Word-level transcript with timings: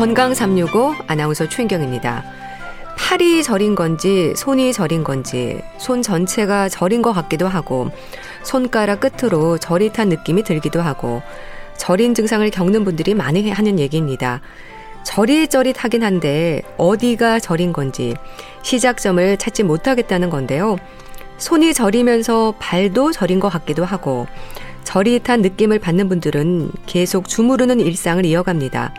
건강 0.00 0.32
365 0.32 0.94
아나운서 1.08 1.46
최인경입니다. 1.46 2.24
팔이 2.96 3.42
저린 3.42 3.74
건지 3.74 4.32
손이 4.34 4.72
저린 4.72 5.04
건지 5.04 5.60
손 5.76 6.00
전체가 6.00 6.70
저린 6.70 7.02
것 7.02 7.12
같기도 7.12 7.46
하고 7.46 7.90
손가락 8.42 9.00
끝으로 9.00 9.58
저릿한 9.58 10.08
느낌이 10.08 10.42
들기도 10.42 10.80
하고 10.80 11.20
저린 11.76 12.14
증상을 12.14 12.48
겪는 12.48 12.82
분들이 12.82 13.12
많이 13.12 13.50
하는 13.50 13.78
얘기입니다. 13.78 14.40
저릿저릿하긴 15.04 16.02
한데 16.02 16.62
어디가 16.78 17.38
저린 17.38 17.74
건지 17.74 18.14
시작점을 18.62 19.36
찾지 19.36 19.64
못하겠다는 19.64 20.30
건데요. 20.30 20.78
손이 21.36 21.74
저리면서 21.74 22.54
발도 22.58 23.12
저린 23.12 23.38
것 23.38 23.50
같기도 23.50 23.84
하고 23.84 24.26
저릿한 24.82 25.42
느낌을 25.42 25.78
받는 25.78 26.08
분들은 26.08 26.72
계속 26.86 27.28
주무르는 27.28 27.80
일상을 27.80 28.24
이어갑니다. 28.24 28.94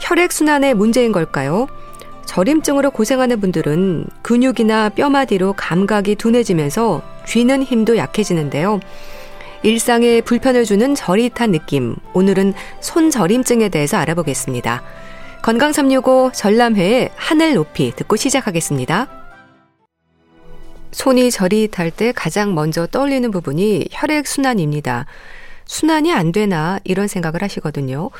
혈액순환의 0.00 0.74
문제인 0.74 1.12
걸까요? 1.12 1.68
저림증으로 2.26 2.90
고생하는 2.90 3.40
분들은 3.40 4.06
근육이나 4.22 4.90
뼈마디로 4.90 5.54
감각이 5.54 6.14
둔해지면서 6.14 7.02
쥐는 7.26 7.62
힘도 7.62 7.96
약해지는데요. 7.96 8.80
일상에 9.62 10.20
불편을 10.20 10.64
주는 10.64 10.94
저릿한 10.94 11.50
느낌. 11.50 11.96
오늘은 12.14 12.54
손저림증에 12.80 13.68
대해서 13.68 13.98
알아보겠습니다. 13.98 14.82
건강 15.42 15.72
365 15.72 16.30
전람회의 16.34 17.10
하늘 17.14 17.54
높이 17.54 17.92
듣고 17.94 18.16
시작하겠습니다. 18.16 19.08
손이 20.92 21.30
저릿할 21.30 21.90
때 21.90 22.12
가장 22.12 22.54
먼저 22.54 22.86
떠올리는 22.86 23.30
부분이 23.30 23.88
혈액순환입니다. 23.90 25.06
순환이 25.66 26.12
안 26.12 26.32
되나 26.32 26.80
이런 26.84 27.06
생각을 27.06 27.42
하시거든요. 27.42 28.10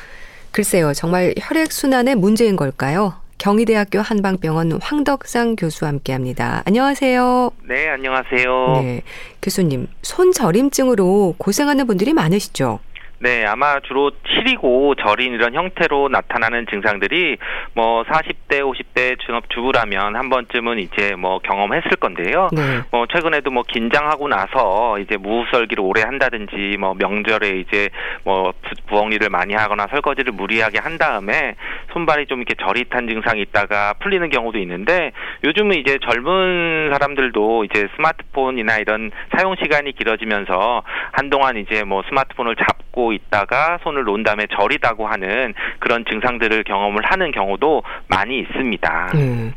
글쎄요, 0.51 0.93
정말 0.93 1.33
혈액순환의 1.39 2.15
문제인 2.15 2.55
걸까요? 2.55 3.13
경희대학교 3.37 3.99
한방병원 3.99 4.79
황덕상 4.81 5.55
교수와 5.55 5.89
함께 5.89 6.13
합니다. 6.13 6.61
안녕하세요. 6.65 7.51
네, 7.67 7.87
안녕하세요. 7.89 8.81
네. 8.83 9.01
교수님, 9.41 9.87
손저림증으로 10.03 11.35
고생하는 11.37 11.87
분들이 11.87 12.13
많으시죠? 12.13 12.79
네, 13.23 13.45
아마 13.45 13.79
주로 13.81 14.11
시리고 14.25 14.95
저린 14.95 15.33
이런 15.33 15.53
형태로 15.53 16.09
나타나는 16.09 16.65
증상들이 16.71 17.37
뭐 17.75 18.03
40대, 18.03 18.61
50대 18.61 19.19
중업 19.19 19.47
주부라면 19.51 20.15
한 20.15 20.29
번쯤은 20.31 20.79
이제 20.79 21.13
뭐 21.15 21.37
경험했을 21.37 21.97
건데요. 21.99 22.47
네. 22.51 22.81
뭐 22.91 23.05
최근에도 23.05 23.51
뭐 23.51 23.61
긴장하고 23.61 24.27
나서 24.27 24.97
이제 24.97 25.17
무흡설기를 25.17 25.83
오래 25.83 26.01
한다든지 26.01 26.77
뭐 26.79 26.95
명절에 26.95 27.59
이제 27.59 27.89
뭐 28.23 28.53
부엌일을 28.87 29.29
많이 29.29 29.53
하거나 29.53 29.85
설거지를 29.91 30.33
무리하게 30.33 30.79
한 30.79 30.97
다음에 30.97 31.53
손발이 31.93 32.25
좀 32.25 32.39
이렇게 32.39 32.55
저릿한 32.55 33.07
증상이 33.07 33.41
있다가 33.41 33.93
풀리는 34.01 34.27
경우도 34.31 34.57
있는데 34.57 35.11
요즘은 35.43 35.77
이제 35.77 35.99
젊은 36.09 36.89
사람들도 36.91 37.65
이제 37.65 37.87
스마트폰이나 37.95 38.79
이런 38.79 39.11
사용 39.37 39.55
시간이 39.61 39.91
길어지면서 39.91 40.81
한동안 41.11 41.57
이제 41.57 41.83
뭐 41.83 42.01
스마트폰을 42.09 42.55
잡고 42.55 43.10
있다가 43.13 43.79
손을 43.83 44.03
놓은 44.03 44.23
다음에 44.23 44.47
저리다고 44.57 45.07
하는 45.07 45.53
그런 45.79 46.05
증상들을 46.09 46.63
경험을 46.63 47.03
하는 47.03 47.31
경우도 47.31 47.83
많이 48.07 48.39
있습니다. 48.39 49.11
음. 49.15 49.53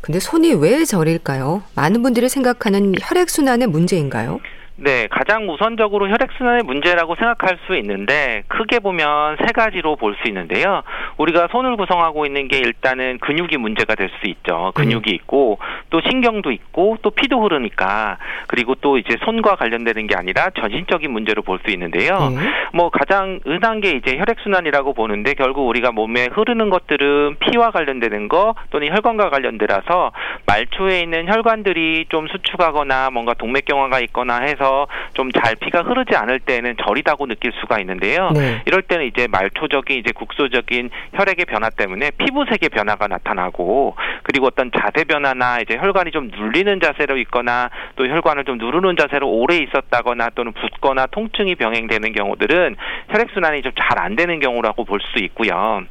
근데 0.00 0.20
손이 0.20 0.54
왜 0.54 0.84
저릴까요? 0.84 1.62
많은 1.74 2.02
분들이 2.02 2.28
생각하는 2.28 2.94
혈액순환의 3.00 3.66
문제인가요? 3.68 4.40
네, 4.78 5.08
가장 5.10 5.48
우선적으로 5.48 6.08
혈액순환의 6.10 6.62
문제라고 6.64 7.14
생각할 7.14 7.56
수 7.66 7.74
있는데 7.76 8.42
크게 8.48 8.80
보면 8.80 9.36
세 9.38 9.52
가지로 9.52 9.96
볼 9.96 10.16
수 10.16 10.28
있는데요. 10.28 10.82
우리가 11.18 11.48
손을 11.50 11.76
구성하고 11.76 12.24
있는 12.26 12.48
게 12.48 12.58
일단은 12.58 13.18
근육이 13.18 13.56
문제가 13.58 13.94
될 13.94 14.10
수 14.20 14.26
있죠. 14.30 14.72
근육이 14.74 15.10
음. 15.10 15.14
있고 15.14 15.58
또 15.90 16.00
신경도 16.00 16.52
있고 16.52 16.96
또 17.02 17.10
피도 17.10 17.42
흐르니까 17.42 18.16
그리고 18.46 18.74
또 18.76 18.96
이제 18.98 19.16
손과 19.24 19.56
관련되는 19.56 20.06
게 20.06 20.14
아니라 20.16 20.50
전신적인 20.58 21.10
문제로 21.10 21.42
볼 21.42 21.58
수 21.64 21.70
있는데요. 21.72 22.16
음. 22.18 22.36
뭐 22.72 22.90
가장 22.90 23.40
은한 23.46 23.80
게 23.80 23.90
이제 23.92 24.16
혈액순환이라고 24.18 24.92
보는데 24.94 25.34
결국 25.34 25.66
우리가 25.68 25.90
몸에 25.92 26.28
흐르는 26.32 26.70
것들은 26.70 27.36
피와 27.40 27.70
관련되는 27.72 28.28
거 28.28 28.54
또는 28.70 28.88
혈관과 28.94 29.30
관련되라서 29.30 30.12
말초에 30.46 31.00
있는 31.00 31.28
혈관들이 31.28 32.06
좀 32.08 32.26
수축하거나 32.28 33.10
뭔가 33.10 33.34
동맥경화가 33.34 34.00
있거나 34.00 34.40
해서 34.40 34.65
해서 34.66 34.88
좀 35.14 35.30
잘 35.36 35.54
피가 35.56 35.82
흐르지 35.82 36.16
않을 36.16 36.40
때는 36.40 36.76
저리다고 36.86 37.26
느낄 37.26 37.52
수가 37.60 37.78
있는데요. 37.80 38.30
네. 38.32 38.62
이럴 38.64 38.80
때는 38.82 39.04
이제 39.06 39.26
말초적인 39.30 39.98
이제 39.98 40.12
국소적인 40.12 40.88
혈액의 41.14 41.44
변화 41.44 41.68
때문에 41.68 42.12
피부색의 42.12 42.70
변화가 42.70 43.06
나타나고 43.06 43.96
그리고 44.22 44.46
어떤 44.46 44.70
자세 44.72 45.04
변화나 45.04 45.60
이제 45.60 45.76
혈관이 45.76 46.10
좀 46.12 46.30
눌리는 46.34 46.80
자세로 46.80 47.18
있거나 47.18 47.70
또 47.96 48.06
혈관을 48.06 48.44
좀 48.44 48.56
누르는 48.58 48.96
자세로 48.96 49.28
오래 49.28 49.56
있었다거나 49.58 50.30
또는 50.34 50.52
붓거나 50.52 51.06
통증이 51.06 51.54
병행되는 51.56 52.12
경우들은 52.12 52.76
혈액 53.10 53.28
순환이 53.34 53.62
좀 53.62 53.72
잘 53.76 53.96
안 53.98 54.14
되는 54.16 54.40
경우라고 54.40 54.84
볼 54.84 55.00
수 55.00 55.18
있고요. 55.24 55.82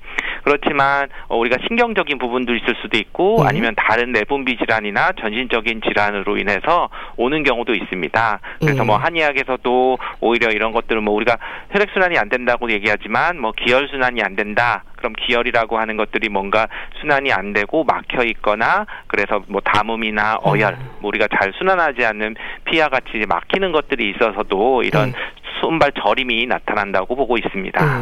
그렇지만 0.43 1.07
어, 1.27 1.37
우리가 1.37 1.57
신경적인 1.67 2.17
부분도 2.17 2.55
있을 2.55 2.75
수도 2.81 2.97
있고 2.97 3.41
네. 3.41 3.49
아니면 3.49 3.73
다른 3.75 4.11
내분비 4.11 4.57
질환이나 4.57 5.11
전신적인 5.19 5.81
질환으로 5.81 6.37
인해서 6.37 6.89
오는 7.17 7.43
경우도 7.43 7.73
있습니다. 7.73 8.39
그래서 8.65 8.83
뭐 8.83 8.97
음. 8.97 9.03
한의학에서도 9.03 9.97
오히려 10.21 10.49
이런 10.49 10.71
것들은 10.71 11.03
뭐 11.03 11.13
우리가 11.15 11.37
혈액 11.71 11.89
순환이 11.91 12.17
안 12.17 12.29
된다고 12.29 12.71
얘기하지만 12.71 13.39
뭐 13.39 13.51
기혈 13.51 13.87
순환이 13.89 14.21
안 14.21 14.35
된다. 14.35 14.83
그럼 14.97 15.13
기혈이라고 15.13 15.77
하는 15.77 15.97
것들이 15.97 16.29
뭔가 16.29 16.67
순환이 16.99 17.31
안 17.31 17.53
되고 17.53 17.83
막혀 17.83 18.23
있거나 18.23 18.85
그래서 19.07 19.43
뭐 19.47 19.61
담음이나 19.61 20.39
어혈, 20.41 20.73
음. 20.73 20.89
뭐 20.99 21.09
우리가 21.09 21.27
잘 21.39 21.53
순환하지 21.57 22.05
않는 22.05 22.35
피와 22.65 22.89
같이 22.89 23.23
막히는 23.27 23.71
것들이 23.71 24.11
있어서도 24.11 24.83
이런 24.83 25.09
음. 25.09 25.13
손발 25.61 25.91
저림이 25.91 26.47
나타난다고 26.47 27.15
보고 27.15 27.37
있습니다. 27.37 28.01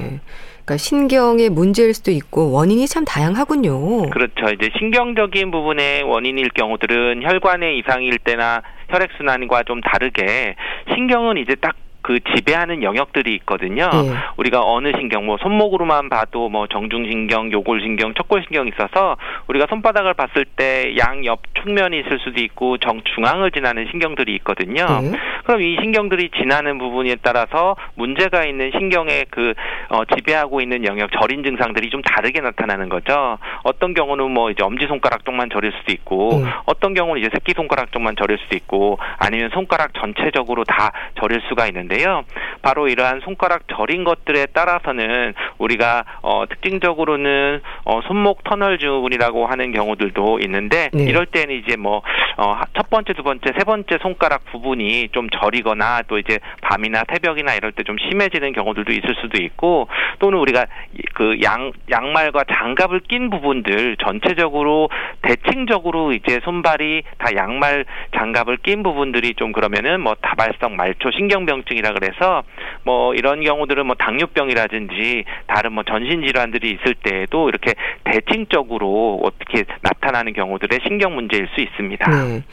네. 0.63 0.65
그러니까 0.65 0.77
신경의 0.77 1.49
문제일 1.49 1.93
수도 1.93 2.11
있고 2.11 2.51
원인이 2.51 2.87
참 2.87 3.03
다양하군요. 3.05 4.09
그렇죠. 4.09 4.49
이제 4.53 4.69
신경적인 4.77 5.51
부분의 5.51 6.03
원인일 6.03 6.49
경우들은 6.49 7.23
혈관의 7.23 7.79
이상일 7.79 8.17
때나 8.19 8.61
혈액순환과 8.89 9.63
좀 9.63 9.81
다르게 9.81 10.55
신경은 10.93 11.37
이제 11.37 11.55
딱 11.55 11.75
그 12.03 12.19
지배하는 12.35 12.83
영역들이 12.83 13.33
있거든요. 13.35 13.89
네. 13.89 14.13
우리가 14.37 14.61
어느 14.61 14.91
신경, 14.97 15.25
뭐 15.25 15.37
손목으로만 15.37 16.09
봐도 16.09 16.49
뭐 16.49 16.67
정중신경, 16.67 17.51
요골신경, 17.51 18.13
척골신경이 18.15 18.71
있어서 18.75 19.15
우리가 19.47 19.67
손바닥을 19.69 20.13
봤을 20.13 20.45
때 20.45 20.95
양옆 20.97 21.39
측면이 21.63 21.99
있을 22.01 22.19
수도 22.19 22.41
있고 22.41 22.77
정중앙을 22.77 23.51
지나는 23.51 23.87
신경들이 23.89 24.35
있거든요. 24.35 24.85
네. 25.01 25.17
그럼 25.45 25.61
이 25.61 25.77
신경들이 25.81 26.31
지나는 26.37 26.77
부분에 26.77 27.15
따라서 27.21 27.77
문제가 27.95 28.43
있는 28.45 28.71
신경의 28.71 29.25
그 29.29 29.53
어, 29.89 30.03
지배하고 30.05 30.59
있는 30.59 30.85
영역 30.85 31.09
절인 31.11 31.43
증상들이 31.43 31.89
좀 31.89 32.01
다르게 32.01 32.41
나타나는 32.41 32.89
거죠. 32.89 33.37
어떤 33.63 33.93
경우는 33.93 34.29
뭐 34.29 34.51
이제 34.51 34.61
엄지 34.61 34.87
손가락 34.87 35.23
쪽만 35.23 35.49
저릴 35.49 35.71
수도 35.79 35.93
있고 35.93 36.41
네. 36.43 36.51
어떤 36.65 36.93
경우는 36.93 37.21
이제 37.21 37.29
새끼 37.31 37.53
손가락 37.53 37.93
쪽만 37.93 38.17
저릴 38.17 38.37
수도 38.39 38.57
있고 38.57 38.99
아니면 39.17 39.49
손가락 39.53 39.93
전체적으로 39.93 40.65
다 40.65 40.91
저릴 41.19 41.41
수가 41.47 41.67
있는데 41.67 41.92
있는데요. 41.93 42.23
바로 42.61 42.87
이러한 42.87 43.21
손가락 43.21 43.63
저린 43.67 44.03
것들에 44.03 44.47
따라서는 44.47 45.33
우리가 45.59 46.03
어, 46.21 46.45
특징적으로는 46.49 47.61
어, 47.85 48.01
손목 48.07 48.43
터널 48.43 48.79
증후군이라고 48.79 49.45
하는 49.47 49.71
경우들도 49.71 50.39
있는데 50.43 50.89
네. 50.93 51.03
이럴 51.03 51.25
때는 51.25 51.55
이제 51.55 51.75
뭐첫 51.75 52.07
어, 52.37 52.61
번째, 52.89 53.13
두 53.13 53.23
번째, 53.23 53.51
세 53.57 53.63
번째 53.63 53.97
손가락 54.01 54.45
부분이 54.45 55.09
좀 55.11 55.29
저리거나 55.29 56.03
또 56.07 56.17
이제 56.17 56.39
밤이나 56.61 57.03
새벽이나 57.11 57.53
이럴 57.53 57.71
때 57.71 57.83
좀 57.83 57.97
심해지는 57.97 58.53
경우들도 58.53 58.93
있을 58.93 59.13
수도 59.21 59.41
있고 59.43 59.89
또는 60.19 60.39
우리가 60.39 60.65
그 61.13 61.33
양 61.43 61.71
양말과 61.91 62.45
장갑을 62.45 63.01
낀 63.01 63.29
부분들 63.29 63.97
전체적으로 63.97 64.89
대칭적으로 65.21 66.13
이제 66.13 66.39
손발이 66.43 67.03
다 67.17 67.35
양말 67.35 67.85
장갑을 68.15 68.57
낀 68.63 68.83
부분들이 68.83 69.33
좀 69.35 69.51
그러면은 69.51 69.99
뭐 70.01 70.15
다발성 70.21 70.77
말초 70.77 71.11
신경병증이 71.11 71.81
질환이라 71.83 71.93
그래서 71.93 72.43
뭐 72.83 73.13
이런 73.13 73.43
경우들은 73.43 73.85
뭐 73.85 73.95
당뇨병이라든지 73.95 75.25
다른 75.47 75.73
뭐 75.73 75.83
전신 75.83 76.25
질환들이 76.25 76.71
있을 76.71 76.95
때에도 76.95 77.49
이렇게 77.49 77.75
대칭적으로 78.05 79.19
어떻게 79.23 79.65
나타나는 79.81 80.33
경우들의 80.33 80.79
신경 80.87 81.13
문제일 81.13 81.47
수 81.53 81.61
있습니다. 81.61 82.09
네. 82.09 82.43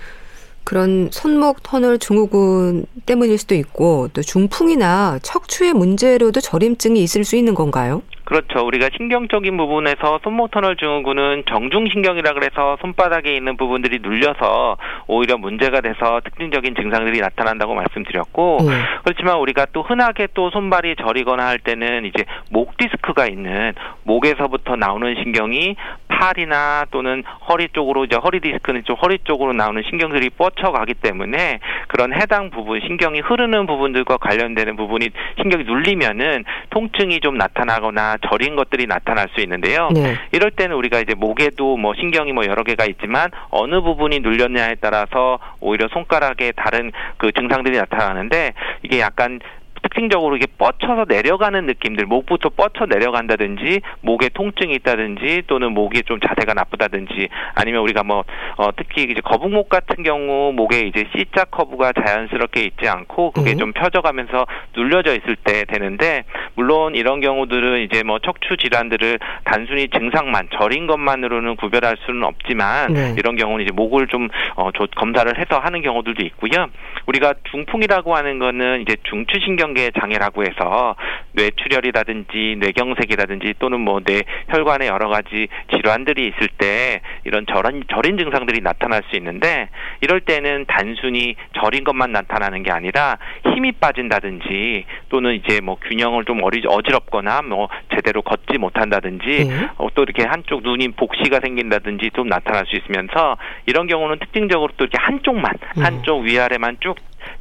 그런 0.65 1.09
손목 1.11 1.63
터널 1.63 1.99
증후군 1.99 2.85
때문일 3.07 3.39
수도 3.39 3.55
있고 3.55 4.09
또 4.13 4.21
중풍이나 4.21 5.19
척추의 5.23 5.73
문제로도 5.73 6.41
저림증이 6.41 7.03
있을 7.03 7.25
수 7.25 7.37
있는 7.37 7.55
건가요? 7.55 8.03
그렇죠. 8.31 8.65
우리가 8.65 8.91
신경적인 8.97 9.57
부분에서 9.57 10.21
손목 10.23 10.53
터널 10.53 10.77
증후군은 10.77 11.43
정중신경이라 11.49 12.35
그래서 12.35 12.77
손바닥에 12.81 13.35
있는 13.35 13.57
부분들이 13.57 13.99
눌려서 14.01 14.77
오히려 15.09 15.37
문제가 15.37 15.81
돼서 15.81 16.21
특징적인 16.23 16.77
증상들이 16.77 17.19
나타난다고 17.19 17.75
말씀드렸고 17.75 18.59
네. 18.69 18.73
그렇지만 19.03 19.39
우리가 19.39 19.67
또 19.73 19.83
흔하게 19.83 20.29
또 20.35 20.51
손발이 20.51 20.95
저리거나 21.03 21.45
할 21.45 21.59
때는 21.59 22.05
이제 22.05 22.25
목 22.51 22.77
디스크가 22.77 23.27
있는 23.27 23.73
목에서부터 24.05 24.77
나오는 24.77 25.13
신경이 25.25 25.75
팔이나 26.07 26.85
또는 26.93 27.25
허리 27.49 27.69
쪽으로 27.73 28.05
이제 28.05 28.17
허리 28.17 28.39
디스크는 28.39 28.85
좀 28.85 28.95
허리 29.03 29.19
쪽으로 29.25 29.55
나오는 29.55 29.83
신경들이 29.89 30.31
뻗쳐가기 30.31 30.95
때문에 30.95 31.59
그런 31.89 32.13
해당 32.13 32.51
부분 32.51 32.81
신경이 32.81 33.21
흐르는 33.21 33.67
부분들과 33.67 34.19
관련되는 34.19 34.77
부분이 34.77 35.09
신경이 35.41 35.65
눌리면은 35.65 36.45
통증이 36.69 37.21
좀 37.21 37.39
나타나거나 37.39 38.19
저린 38.29 38.57
것들이 38.57 38.87
나타날 38.87 39.29
수 39.35 39.41
있는데요. 39.41 39.89
네. 39.93 40.17
이럴 40.33 40.51
때는 40.51 40.77
우리가 40.77 41.01
이제 41.01 41.15
목에도 41.15 41.77
뭐 41.77 41.95
신경이 41.95 42.33
뭐 42.33 42.45
여러 42.47 42.63
개가 42.63 42.85
있지만 42.87 43.31
어느 43.51 43.81
부분이 43.81 44.21
눌렸냐에 44.21 44.77
따라서 44.81 45.39
오히려 45.61 45.89
손가락에 45.89 46.53
다른 46.57 46.93
그 47.17 47.33
증상들이 47.33 47.77
나타나는데 47.79 48.55
이게 48.83 49.01
약간 49.01 49.41
특징적으로 49.83 50.37
이게 50.37 50.47
뻗쳐서 50.59 51.07
내려가는 51.09 51.67
느낌들, 51.67 52.07
목부터 52.07 52.51
뻗쳐 52.51 52.87
내려간다든지, 52.87 53.81
목에 54.03 54.29
통증이 54.31 54.75
있다든지, 54.75 55.45
또는 55.47 55.73
목이 55.73 56.03
좀 56.03 56.21
자세가 56.21 56.55
나쁘다든지, 56.55 57.29
아니면 57.55 57.83
우리가 57.83 58.03
뭐, 58.03 58.25
어, 58.57 58.71
특히 58.77 59.05
이제 59.05 59.21
거북목 59.23 59.69
같은 59.69 60.03
경우 60.03 60.53
목에 60.53 60.81
이제 60.81 61.07
C자 61.15 61.45
커브가 61.45 61.93
자연스럽게 61.93 62.63
있지 62.65 62.89
않고, 62.89 63.33
그게 63.33 63.53
음. 63.53 63.59
좀 63.59 63.73
펴져가면서 63.73 64.47
눌려져 64.77 65.15
있을 65.15 65.37
때 65.37 65.65
되는데, 65.65 66.25
물론 66.55 66.95
이런 66.95 67.21
경우들은 67.21 67.83
이제 67.83 68.03
뭐 68.03 68.19
척추 68.19 68.57
질환들을 68.57 69.19
단순히 69.45 69.89
증상만, 69.89 70.49
저린 70.59 70.87
것만으로는 70.87 71.57
구별할 71.57 71.97
수는 72.05 72.25
없지만, 72.25 72.93
네. 72.93 73.15
이런 73.17 73.37
경우는 73.37 73.65
이제 73.65 73.73
목을 73.73 74.09
좀, 74.09 74.29
어, 74.57 74.71
검사를 74.97 75.39
해서 75.39 75.59
하는 75.59 75.83
경우들도 75.83 76.23
있고요. 76.25 76.67
우리가 77.07 77.35
중풍이라고 77.51 78.15
하는 78.15 78.39
거는 78.39 78.83
이제 78.83 78.97
중추신경 79.05 79.70
뇌경계 79.71 79.93
장애라고 80.01 80.43
해서 80.43 80.97
뇌출혈이라든지 81.33 82.57
뇌경색이라든지 82.59 83.55
또는 83.59 83.81
뭐 83.81 84.01
뇌 84.01 84.23
혈관의 84.49 84.89
여러 84.89 85.09
가지 85.09 85.49
질환들이 85.73 86.27
있을 86.29 86.49
때 86.57 87.01
이런 87.25 87.45
저린 87.47 87.85
저린 87.93 88.17
증상들이 88.17 88.61
나타날 88.61 89.03
수 89.11 89.17
있는데 89.17 89.69
이럴 90.01 90.21
때는 90.21 90.65
단순히 90.67 91.37
저린 91.61 91.85
것만 91.85 92.13
나타나는 92.13 92.63
게 92.63 92.71
아니라 92.71 93.19
힘이 93.53 93.73
빠진다든지 93.73 94.85
또는 95.11 95.35
이제 95.35 95.61
뭐 95.61 95.77
균형을 95.77 96.25
좀 96.25 96.43
어리 96.43 96.63
어지럽거나 96.67 97.43
뭐 97.43 97.69
제대로 97.95 98.23
걷지 98.23 98.59
못한다든지 98.59 99.27
네. 99.27 99.69
어, 99.77 99.89
또 99.95 100.03
이렇게 100.03 100.25
한쪽 100.25 100.63
눈이 100.63 100.93
복시가 100.93 101.41
생긴다든지 101.43 102.11
좀 102.15 102.29
나타날 102.29 102.65
수 102.67 102.77
있으면서 102.77 103.37
이런 103.67 103.87
경우는 103.87 104.19
특징적으로 104.19 104.73
또 104.77 104.85
이렇게 104.85 104.97
한쪽만 104.99 105.53
네. 105.77 105.83
한쪽 105.83 106.23
위아래만 106.23 106.79
쭉 106.81 106.97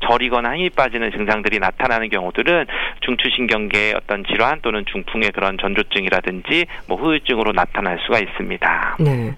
저리거나 0.08 0.56
힘이 0.56 0.70
빠지는 0.70 1.12
증상들이 1.12 1.60
나타나는 1.60 2.10
경우들은 2.10 2.66
중추신경계의 3.02 3.94
어떤 3.94 4.24
질환 4.26 4.62
또는 4.62 4.86
중풍의 4.92 5.32
그런 5.32 5.58
전조증이라든지 5.60 6.66
뭐 6.88 6.98
후유증으로 6.98 7.52
나타날 7.52 8.00
수가 8.06 8.20
있습니다. 8.20 8.98
네. 9.00 9.36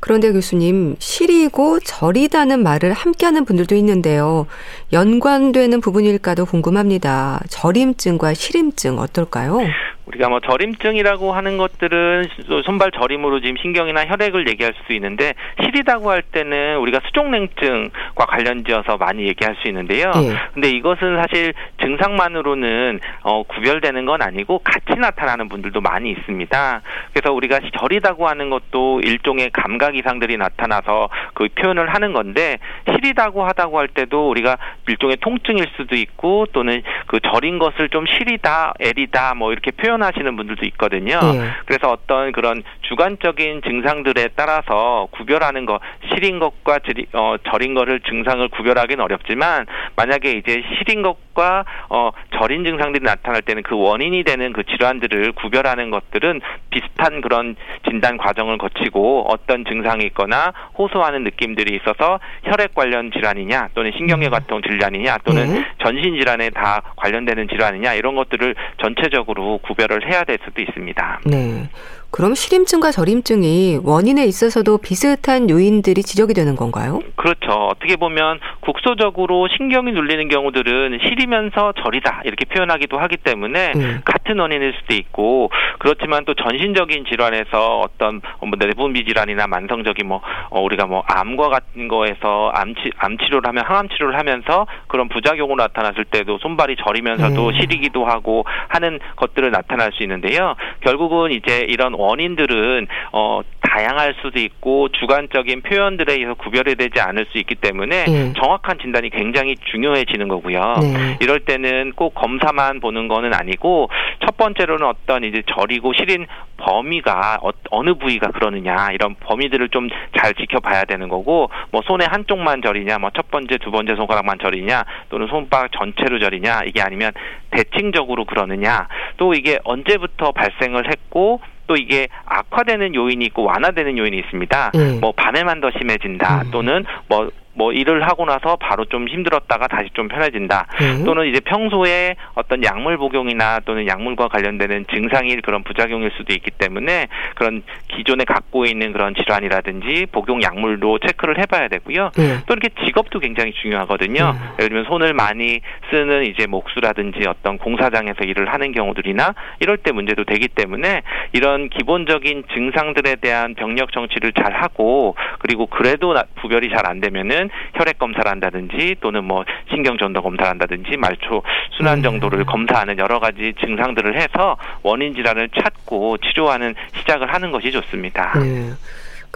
그런데 0.00 0.30
교수님, 0.30 0.94
시리고 1.00 1.80
저리다는 1.80 2.62
말을 2.62 2.92
함께하는 2.92 3.44
분들도 3.44 3.74
있는데요. 3.76 4.46
연관되는 4.92 5.80
부분일까도 5.80 6.46
궁금합니다. 6.46 7.40
저림증과 7.48 8.34
시림증 8.34 8.98
어떨까요? 8.98 9.58
우리가 10.08 10.28
뭐 10.28 10.40
저림증이라고 10.40 11.32
하는 11.32 11.58
것들은 11.58 12.28
손발 12.64 12.90
저림으로 12.90 13.40
지금 13.40 13.56
신경이나 13.60 14.06
혈액을 14.06 14.48
얘기할 14.48 14.72
수 14.86 14.92
있는데 14.94 15.34
시리다고 15.62 16.10
할 16.10 16.22
때는 16.22 16.78
우리가 16.78 17.00
수족냉증과 17.06 18.26
관련지어서 18.26 18.96
많이 18.96 19.26
얘기할 19.26 19.56
수 19.60 19.68
있는데요. 19.68 20.10
네. 20.12 20.34
근데 20.54 20.70
이것은 20.70 21.16
사실 21.18 21.52
증상만으로는 21.82 23.00
어, 23.22 23.42
구별되는 23.42 24.06
건 24.06 24.22
아니고 24.22 24.60
같이 24.60 24.98
나타나는 24.98 25.48
분들도 25.48 25.80
많이 25.80 26.10
있습니다. 26.10 26.82
그래서 27.12 27.32
우리가 27.32 27.60
저리다고 27.78 28.28
하는 28.28 28.48
것도 28.48 29.00
일종의 29.00 29.50
감각 29.52 29.94
이상들이 29.96 30.38
나타나서 30.38 31.10
그 31.34 31.48
표현을 31.54 31.92
하는 31.92 32.12
건데 32.12 32.58
시리다고 32.90 33.44
하다고 33.44 33.78
할 33.78 33.88
때도 33.88 34.30
우리가 34.30 34.56
일종의 34.86 35.18
통증일 35.20 35.66
수도 35.76 35.96
있고 35.96 36.46
또는 36.52 36.82
그 37.06 37.20
저린 37.20 37.58
것을 37.58 37.90
좀 37.90 38.06
시리다, 38.06 38.74
애리다 38.80 39.34
뭐 39.34 39.52
이렇게 39.52 39.70
표현 39.70 39.97
표현하시는 39.98 40.36
분들도 40.36 40.64
있거든요. 40.66 41.20
네. 41.20 41.50
그래서 41.66 41.90
어떤 41.90 42.32
그런 42.32 42.62
주관적인 42.82 43.62
증상들에 43.62 44.28
따라서 44.36 45.08
구별하는 45.10 45.66
거 45.66 45.80
시린 46.08 46.38
것과 46.38 46.78
저리, 46.86 47.06
어, 47.12 47.36
저린 47.50 47.74
거를 47.74 48.00
증상을 48.00 48.46
구별하기는 48.48 49.02
어렵지만 49.04 49.66
만약에 49.96 50.32
이제 50.32 50.62
시린 50.78 51.02
것과 51.02 51.64
어, 51.90 52.10
저린 52.38 52.64
증상들이 52.64 53.04
나타날 53.04 53.42
때는 53.42 53.62
그 53.62 53.76
원인이 53.76 54.24
되는 54.24 54.52
그 54.52 54.64
질환들을 54.64 55.32
구별하는 55.32 55.90
것들은 55.90 56.40
비슷한 56.70 57.20
그런 57.20 57.56
진단 57.88 58.16
과정을 58.16 58.58
거치고 58.58 59.26
어떤 59.28 59.64
증상이 59.64 60.04
있거나 60.06 60.52
호소하는 60.78 61.24
느낌들이 61.24 61.76
있어서 61.76 62.20
혈액 62.44 62.74
관련 62.74 63.10
질환이냐 63.10 63.70
또는 63.74 63.92
신경계과통 63.96 64.62
질환이냐 64.62 65.18
또는 65.24 65.54
네. 65.54 65.64
전신 65.82 66.14
질환에 66.16 66.50
다 66.50 66.82
관련되는 66.96 67.48
질환이냐 67.48 67.94
이런 67.94 68.14
것들을 68.14 68.54
전체적으로 68.80 69.58
구별 69.58 69.87
구별을 69.88 70.08
해야 70.08 70.22
될 70.24 70.38
수도 70.44 70.60
있습니다. 70.60 71.20
네. 71.24 71.68
그럼 72.10 72.34
시림증과 72.34 72.90
저림증이 72.90 73.80
원인에 73.84 74.24
있어서도 74.24 74.78
비슷한 74.78 75.50
요인들이 75.50 76.02
지적이 76.02 76.32
되는 76.34 76.56
건가요? 76.56 77.00
그렇죠. 77.16 77.52
어떻게 77.52 77.96
보면 77.96 78.40
국소적으로 78.60 79.46
신경이 79.56 79.92
눌리는 79.92 80.28
경우들은 80.28 81.00
시리면서 81.02 81.74
저리다 81.82 82.22
이렇게 82.24 82.46
표현하기도 82.46 82.98
하기 82.98 83.18
때문에 83.18 83.72
네. 83.72 84.00
같은 84.04 84.38
원인일 84.38 84.74
수도 84.80 84.94
있고 84.94 85.50
그렇지만 85.78 86.24
또 86.24 86.34
전신적인 86.34 87.04
질환에서 87.04 87.80
어떤 87.80 88.20
뭐 88.40 88.50
내분비 88.58 89.04
질환이나 89.04 89.46
만성적인 89.46 90.08
뭐 90.08 90.22
어, 90.50 90.62
우리가 90.62 90.86
뭐 90.86 91.02
암과 91.06 91.50
같은 91.50 91.88
거에서 91.88 92.50
암치 92.54 92.92
암 92.98 93.18
치료를 93.18 93.48
하면 93.48 93.64
항암 93.66 93.88
치료를 93.90 94.18
하면서 94.18 94.66
그런 94.86 95.08
부작용으로 95.08 95.62
나타났을 95.62 96.04
때도 96.06 96.38
손발이 96.38 96.76
저리면서도 96.76 97.50
네. 97.50 97.60
시리기도 97.60 98.06
하고 98.06 98.44
하는 98.68 98.98
것들을 99.16 99.50
나타날 99.50 99.92
수 99.92 100.02
있는데요. 100.02 100.54
결국은 100.80 101.32
이제 101.32 101.66
이런 101.68 101.97
원인들은 101.98 102.86
어 103.12 103.40
다양할 103.60 104.14
수도 104.22 104.38
있고 104.40 104.88
주관적인 104.88 105.62
표현들에 105.62 106.14
의해서 106.14 106.34
구별이 106.34 106.76
되지 106.76 107.00
않을 107.00 107.26
수 107.30 107.38
있기 107.38 107.56
때문에 107.56 108.04
네. 108.06 108.32
정확한 108.32 108.78
진단이 108.78 109.10
굉장히 109.10 109.56
중요해지는 109.70 110.28
거고요. 110.28 110.60
네. 110.80 111.18
이럴 111.20 111.40
때는 111.40 111.92
꼭 111.94 112.14
검사만 112.14 112.80
보는 112.80 113.08
거는 113.08 113.34
아니고 113.34 113.90
첫 114.24 114.36
번째로는 114.36 114.86
어떤 114.86 115.24
이제 115.24 115.42
저리고 115.54 115.92
시린 115.92 116.26
범위가 116.56 117.38
어, 117.42 117.82
느 117.82 117.94
부위가 117.94 118.28
그러느냐 118.30 118.88
이런 118.92 119.14
범위들을 119.20 119.68
좀 119.68 119.88
잘 120.16 120.34
지켜봐야 120.34 120.84
되는 120.84 121.08
거고 121.08 121.50
뭐 121.70 121.82
손의 121.82 122.08
한쪽만 122.10 122.62
저리냐 122.62 122.98
뭐 122.98 123.10
첫 123.14 123.30
번째 123.30 123.58
두 123.58 123.70
번째 123.70 123.96
손가락만 123.96 124.38
저리냐 124.38 124.84
또는 125.08 125.26
손바닥 125.28 125.72
전체로 125.72 126.18
저리냐 126.18 126.62
이게 126.66 126.80
아니면 126.80 127.12
대칭적으로 127.50 128.24
그러느냐 128.24 128.86
또 129.16 129.34
이게 129.34 129.58
언제부터 129.64 130.32
발생을 130.32 130.88
했고 130.88 131.40
또 131.68 131.76
이게 131.76 132.08
악화되는 132.24 132.96
요인이 132.96 133.24
있고 133.26 133.44
완화되는 133.44 133.96
요인이 133.96 134.18
있습니다. 134.18 134.72
네. 134.74 134.98
뭐 135.00 135.12
밤에만 135.12 135.60
더 135.60 135.70
심해진다 135.70 136.42
음. 136.42 136.50
또는 136.50 136.84
뭐 137.08 137.30
뭐 137.58 137.72
일을 137.72 138.02
하고 138.08 138.24
나서 138.24 138.56
바로 138.56 138.84
좀 138.86 139.08
힘들었다가 139.08 139.68
다시 139.68 139.90
좀 139.94 140.08
편해진다. 140.08 140.66
음. 140.80 141.04
또는 141.04 141.26
이제 141.26 141.40
평소에 141.40 142.16
어떤 142.34 142.64
약물 142.64 142.96
복용이나 142.96 143.60
또는 143.60 143.86
약물과 143.86 144.28
관련되는 144.28 144.86
증상이 144.92 145.36
그런 145.42 145.62
부작용일 145.64 146.10
수도 146.16 146.32
있기 146.32 146.50
때문에 146.52 147.08
그런 147.34 147.62
기존에 147.88 148.24
갖고 148.24 148.64
있는 148.64 148.92
그런 148.92 149.14
질환이라든지 149.14 150.06
복용 150.12 150.42
약물도 150.42 150.98
체크를 151.00 151.38
해봐야 151.38 151.68
되고요. 151.68 152.10
음. 152.18 152.40
또 152.46 152.54
이렇게 152.54 152.68
직업도 152.84 153.20
굉장히 153.20 153.52
중요하거든요. 153.52 154.34
음. 154.34 154.48
예를 154.60 154.68
들면 154.68 154.84
손을 154.84 155.12
많이 155.12 155.60
쓰는 155.90 156.24
이제 156.26 156.46
목수라든지 156.46 157.20
어떤 157.28 157.58
공사장에서 157.58 158.24
일을 158.24 158.52
하는 158.52 158.72
경우들이나 158.72 159.34
이럴 159.60 159.76
때 159.78 159.92
문제도 159.92 160.24
되기 160.24 160.48
때문에 160.48 161.02
이런 161.32 161.68
기본적인 161.68 162.44
증상들에 162.54 163.16
대한 163.16 163.54
병력 163.54 163.92
정치를 163.92 164.32
잘 164.32 164.52
하고 164.52 165.16
그리고 165.40 165.66
그래도 165.66 166.14
구별이 166.40 166.70
잘 166.70 166.88
안 166.88 167.00
되면은 167.00 167.47
혈액 167.74 167.98
검사를 167.98 168.28
한다든지 168.30 168.96
또는 169.00 169.24
뭐 169.24 169.44
신경 169.70 169.98
전도 169.98 170.22
검사를 170.22 170.48
한다든지 170.48 170.96
말초 170.96 171.42
순환 171.76 171.98
음. 171.98 172.02
정도를 172.02 172.44
검사하는 172.44 172.98
여러 172.98 173.18
가지 173.18 173.54
증상들을 173.60 174.16
해서 174.20 174.56
원인 174.82 175.14
질환을 175.14 175.48
찾고 175.50 176.18
치료하는 176.18 176.74
시작을 176.96 177.32
하는 177.32 177.50
것이 177.50 177.70
좋습니다. 177.72 178.38
네. 178.38 178.72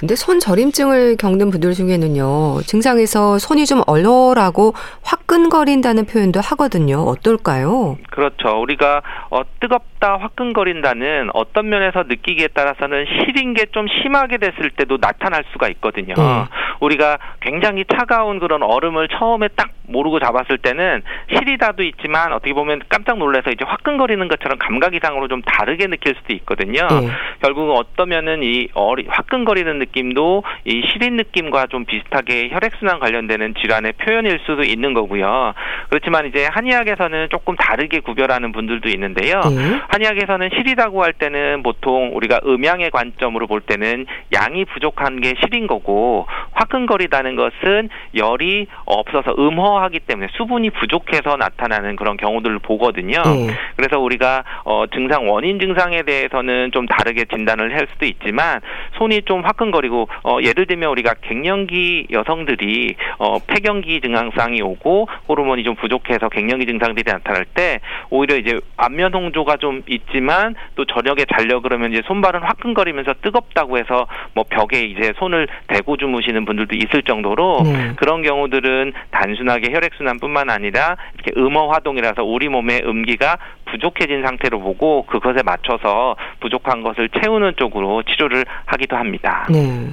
근데 0.02 0.16
손 0.16 0.40
저림증을 0.40 1.16
겪는 1.16 1.50
분들 1.52 1.74
중에는요, 1.74 2.62
증상에서 2.66 3.38
손이 3.38 3.66
좀 3.66 3.82
얼얼하고 3.86 4.72
화끈거린다는 5.04 6.06
표현도 6.06 6.40
하거든요. 6.40 7.02
어떨까요? 7.02 7.98
그렇죠. 8.10 8.60
우리가 8.60 9.00
어, 9.30 9.42
뜨겁다, 9.60 10.16
화끈거린다는 10.16 11.30
어떤 11.34 11.68
면에서 11.68 12.02
느끼기에 12.08 12.48
따라서는 12.48 13.04
시린 13.06 13.54
게 13.54 13.62
좀 13.72 13.86
심하게 14.02 14.36
됐을 14.38 14.70
때도 14.76 14.98
나타날 15.00 15.44
수가 15.52 15.68
있거든요. 15.68 16.14
네. 16.14 16.44
우리가 16.80 17.16
굉장히 17.40 17.84
차가운 17.96 18.38
그런 18.40 18.62
얼음을 18.62 19.06
처음에 19.08 19.48
딱 19.56 19.68
모르고 19.86 20.18
잡았을 20.20 20.58
때는 20.58 21.02
시리다도 21.32 21.82
있지만 21.84 22.32
어떻게 22.32 22.52
보면 22.52 22.80
깜짝 22.88 23.18
놀라서 23.18 23.50
이제 23.50 23.64
화끈거리는 23.64 24.26
것처럼 24.28 24.58
감각 24.58 24.94
이상으로 24.94 25.28
좀 25.28 25.42
다르게 25.42 25.86
느낄 25.86 26.14
수도 26.20 26.34
있거든요. 26.34 26.86
네. 26.88 27.08
결국은 27.40 27.76
어떠면은 27.76 28.42
이 28.42 28.68
어리, 28.74 29.06
화끈거리는 29.08 29.78
느낌 29.78 29.91
도 30.14 30.42
이 30.64 30.82
시린 30.92 31.16
느낌과 31.16 31.66
좀 31.66 31.84
비슷하게 31.84 32.50
혈액순환 32.50 33.00
관련되는 33.00 33.54
질환의 33.60 33.94
표현일 33.94 34.38
수도 34.46 34.62
있는 34.62 34.94
거고요. 34.94 35.54
그렇지만 35.92 36.24
이제 36.24 36.48
한의학에서는 36.50 37.28
조금 37.28 37.54
다르게 37.54 38.00
구별하는 38.00 38.52
분들도 38.52 38.88
있는데요. 38.88 39.40
네. 39.40 39.78
한의학에서는 39.88 40.48
시리다고 40.56 41.02
할 41.02 41.12
때는 41.12 41.62
보통 41.62 42.12
우리가 42.14 42.40
음양의 42.46 42.90
관점으로 42.90 43.46
볼 43.46 43.60
때는 43.60 44.06
양이 44.32 44.64
부족한 44.64 45.20
게 45.20 45.34
시린 45.44 45.66
거고 45.66 46.26
화끈거리다는 46.52 47.36
것은 47.36 47.90
열이 48.16 48.68
없어서 48.86 49.34
음허하기 49.38 50.00
때문에 50.00 50.28
수분이 50.32 50.70
부족해서 50.70 51.36
나타나는 51.36 51.96
그런 51.96 52.16
경우들을 52.16 52.60
보거든요. 52.60 53.20
네. 53.26 53.54
그래서 53.76 54.00
우리가 54.00 54.44
어, 54.64 54.86
증상 54.94 55.28
원인 55.28 55.60
증상에 55.60 56.04
대해서는 56.04 56.70
좀 56.72 56.86
다르게 56.86 57.26
진단을 57.26 57.74
할 57.74 57.86
수도 57.92 58.06
있지만 58.06 58.62
손이 58.96 59.22
좀 59.26 59.42
화끈거리고 59.44 60.08
어, 60.24 60.38
예를 60.42 60.64
들면 60.64 60.88
우리가 60.88 61.16
갱년기 61.20 62.06
여성들이 62.10 62.94
어, 63.18 63.40
폐경기 63.40 64.00
증상이 64.00 64.62
오고 64.62 65.08
호르몬이 65.28 65.64
좀 65.64 65.76
부족해서 65.82 66.28
갱년기 66.28 66.66
증상들이 66.66 67.10
나타날 67.10 67.44
때 67.44 67.80
오히려 68.08 68.36
이제 68.36 68.60
안면 68.76 69.12
홍조가 69.12 69.56
좀 69.56 69.82
있지만 69.88 70.54
또 70.76 70.84
저녁에 70.84 71.24
자려 71.36 71.60
그러면 71.60 71.92
이제 71.92 72.02
손발은 72.06 72.40
화끈거리면서 72.42 73.14
뜨겁다고 73.22 73.78
해서 73.78 74.06
뭐 74.34 74.44
벽에 74.48 74.82
이제 74.82 75.12
손을 75.16 75.48
대고 75.66 75.96
주무시는 75.96 76.44
분들도 76.44 76.76
있을 76.76 77.02
정도로 77.02 77.62
네. 77.64 77.92
그런 77.96 78.22
경우들은 78.22 78.92
단순하게 79.10 79.72
혈액순환뿐만 79.72 80.50
아니라 80.50 80.96
이렇게 81.14 81.32
음어 81.36 81.72
화동이라서 81.72 82.22
우리 82.22 82.48
몸의 82.48 82.82
음기가 82.84 83.38
부족해진 83.64 84.22
상태로 84.22 84.60
보고 84.60 85.04
그것에 85.06 85.42
맞춰서 85.42 86.14
부족한 86.40 86.82
것을 86.82 87.08
채우는 87.08 87.54
쪽으로 87.56 88.02
치료를 88.04 88.44
하기도 88.66 88.96
합니다. 88.96 89.46
네. 89.50 89.90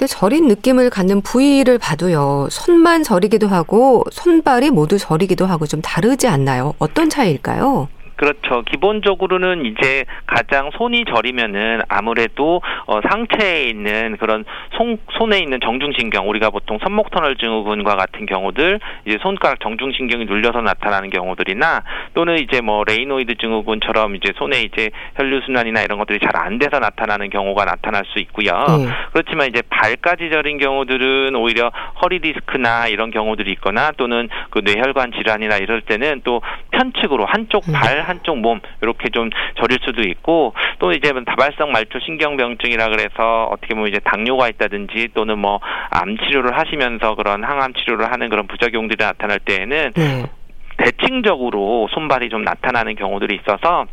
근데 0.00 0.14
저린 0.14 0.48
느낌을 0.48 0.88
갖는 0.88 1.20
부위를 1.20 1.76
봐도요. 1.76 2.48
손만 2.50 3.02
저리기도 3.02 3.48
하고 3.48 4.02
손발이 4.10 4.70
모두 4.70 4.96
저리기도 4.96 5.44
하고 5.44 5.66
좀 5.66 5.82
다르지 5.82 6.26
않나요? 6.26 6.72
어떤 6.78 7.10
차이일까요? 7.10 7.86
그렇죠. 8.20 8.62
기본적으로는 8.62 9.64
이제 9.64 10.04
가장 10.26 10.70
손이 10.76 11.04
저리면은 11.06 11.80
아무래도 11.88 12.60
어, 12.86 13.00
상체에 13.08 13.62
있는 13.62 14.18
그런 14.18 14.44
손, 14.76 14.98
손에 15.12 15.38
있는 15.38 15.58
정중신경 15.60 16.28
우리가 16.28 16.50
보통 16.50 16.78
손목터널 16.82 17.36
증후군과 17.36 17.96
같은 17.96 18.26
경우들 18.26 18.78
이제 19.06 19.16
손가락 19.22 19.60
정중신경이 19.60 20.26
눌려서 20.26 20.60
나타나는 20.60 21.08
경우들이나 21.08 21.82
또는 22.12 22.38
이제 22.38 22.60
뭐 22.60 22.84
레이노이드 22.84 23.36
증후군처럼 23.36 24.16
이제 24.16 24.34
손에 24.36 24.60
이제 24.64 24.90
혈류순환이나 25.16 25.80
이런 25.80 25.98
것들이 25.98 26.18
잘 26.18 26.40
안 26.40 26.58
돼서 26.58 26.78
나타나는 26.78 27.30
경우가 27.30 27.64
나타날 27.64 28.04
수 28.06 28.18
있고요. 28.18 28.50
음. 28.68 28.90
그렇지만 29.12 29.48
이제 29.48 29.62
발까지 29.68 30.30
저린 30.30 30.58
경우들은 30.58 31.34
오히려 31.36 31.70
허리 32.02 32.20
디스크나 32.20 32.88
이런 32.88 33.10
경우들이 33.10 33.52
있거나 33.52 33.92
또는 33.96 34.28
그 34.50 34.60
뇌혈관 34.64 35.12
질환이나 35.12 35.56
이럴 35.58 35.82
때는 35.82 36.22
또 36.24 36.40
편측으로 36.70 37.26
한쪽 37.26 37.68
음. 37.68 37.74
발 38.10 38.16
한쪽 38.16 38.38
몸 38.38 38.60
이렇게 38.82 39.08
좀 39.10 39.30
저릴 39.56 39.78
수도 39.82 40.02
있고 40.02 40.54
또 40.78 40.92
이제 40.92 41.12
뭐 41.12 41.22
다발성 41.24 41.72
말초 41.72 42.00
신경병증이라 42.00 42.88
그래서 42.88 43.44
어떻게 43.50 43.74
보면 43.74 43.88
이제 43.88 44.00
당뇨가 44.00 44.48
있다든지 44.48 45.10
또는 45.14 45.38
뭐 45.38 45.60
암 45.90 46.16
치료를 46.16 46.56
하시면서 46.56 47.14
그런 47.14 47.44
항암 47.44 47.74
치료를 47.74 48.10
하는 48.10 48.28
그런 48.28 48.46
부작용들이 48.46 49.04
나타날 49.04 49.40
때에는 49.40 49.92
네. 49.94 50.24
대칭적으로 50.78 51.88
손발이 51.92 52.30
좀 52.30 52.42
나타나는 52.42 52.94
경우들이 52.96 53.40
있어서 53.42 53.86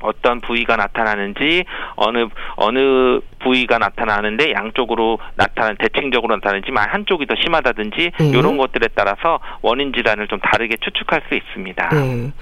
어떤 0.00 0.40
부위가 0.40 0.76
나타나는지 0.76 1.64
어느 1.96 2.26
어느 2.56 3.20
부위가 3.40 3.78
나타나는데 3.78 4.52
양쪽으로 4.52 5.18
나타나는 5.36 5.76
대칭적으로 5.78 6.34
나타나는지만 6.36 6.88
한쪽이 6.88 7.26
더 7.26 7.34
심하다든지 7.36 8.10
음. 8.20 8.34
이런 8.34 8.56
것들에 8.56 8.88
따라서 8.94 9.40
원인 9.62 9.92
질환을 9.92 10.28
좀 10.28 10.38
다르게 10.40 10.76
추측할 10.76 11.22
수 11.28 11.34
있습니다. 11.34 11.88
음. 11.92 12.32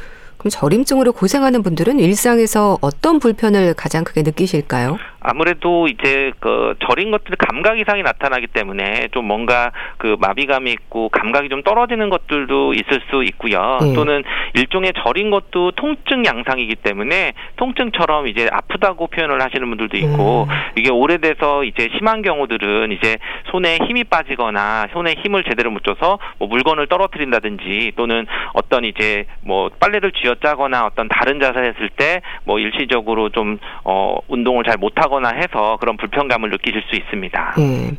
그럼 0.42 0.50
저림증으로 0.50 1.12
고생하는 1.12 1.62
분들은 1.62 2.00
일상에서 2.00 2.76
어떤 2.80 3.20
불편을 3.20 3.74
가장 3.74 4.02
크게 4.02 4.22
느끼실까요? 4.22 4.98
아무래도 5.22 5.86
이제 5.86 6.32
그 6.40 6.74
저린 6.88 7.12
것들 7.12 7.36
감각 7.36 7.78
이상이 7.78 8.02
나타나기 8.02 8.48
때문에 8.48 9.08
좀 9.12 9.26
뭔가 9.26 9.70
그 9.98 10.16
마비감이 10.18 10.70
있고 10.72 11.08
감각이 11.10 11.48
좀 11.48 11.62
떨어지는 11.62 12.10
것들도 12.10 12.74
있을 12.74 13.00
수 13.08 13.22
있고요. 13.24 13.78
네. 13.80 13.94
또는 13.94 14.24
일종의 14.54 14.92
저린 15.04 15.30
것도 15.30 15.70
통증 15.72 16.24
양상이기 16.24 16.74
때문에 16.76 17.34
통증처럼 17.56 18.26
이제 18.26 18.48
아프다고 18.50 19.06
표현을 19.06 19.40
하시는 19.40 19.68
분들도 19.68 19.96
있고 19.98 20.48
음. 20.50 20.54
이게 20.76 20.90
오래돼서 20.90 21.62
이제 21.62 21.88
심한 21.96 22.22
경우들은 22.22 22.90
이제 22.90 23.18
손에 23.52 23.78
힘이 23.86 24.02
빠지거나 24.04 24.88
손에 24.92 25.14
힘을 25.22 25.44
제대로 25.44 25.70
못 25.70 25.84
줘서 25.84 26.18
뭐 26.38 26.48
물건을 26.48 26.88
떨어뜨린다든지 26.88 27.92
또는 27.96 28.26
어떤 28.54 28.84
이제 28.84 29.26
뭐 29.42 29.70
빨래를 29.78 30.10
쥐어 30.12 30.31
쥐어짜거나 30.34 30.86
어떤 30.86 31.08
다른 31.08 31.40
자세 31.40 31.60
했을 31.60 31.88
때 31.96 32.20
뭐 32.44 32.58
일시적으로 32.58 33.28
좀 33.30 33.58
어, 33.84 34.16
운동을 34.28 34.64
잘 34.64 34.76
못하거나 34.76 35.30
해서 35.30 35.76
그런 35.80 35.96
불편감을 35.96 36.50
느끼실 36.50 36.82
수 36.90 36.96
있습니다. 36.96 37.54
네. 37.56 37.92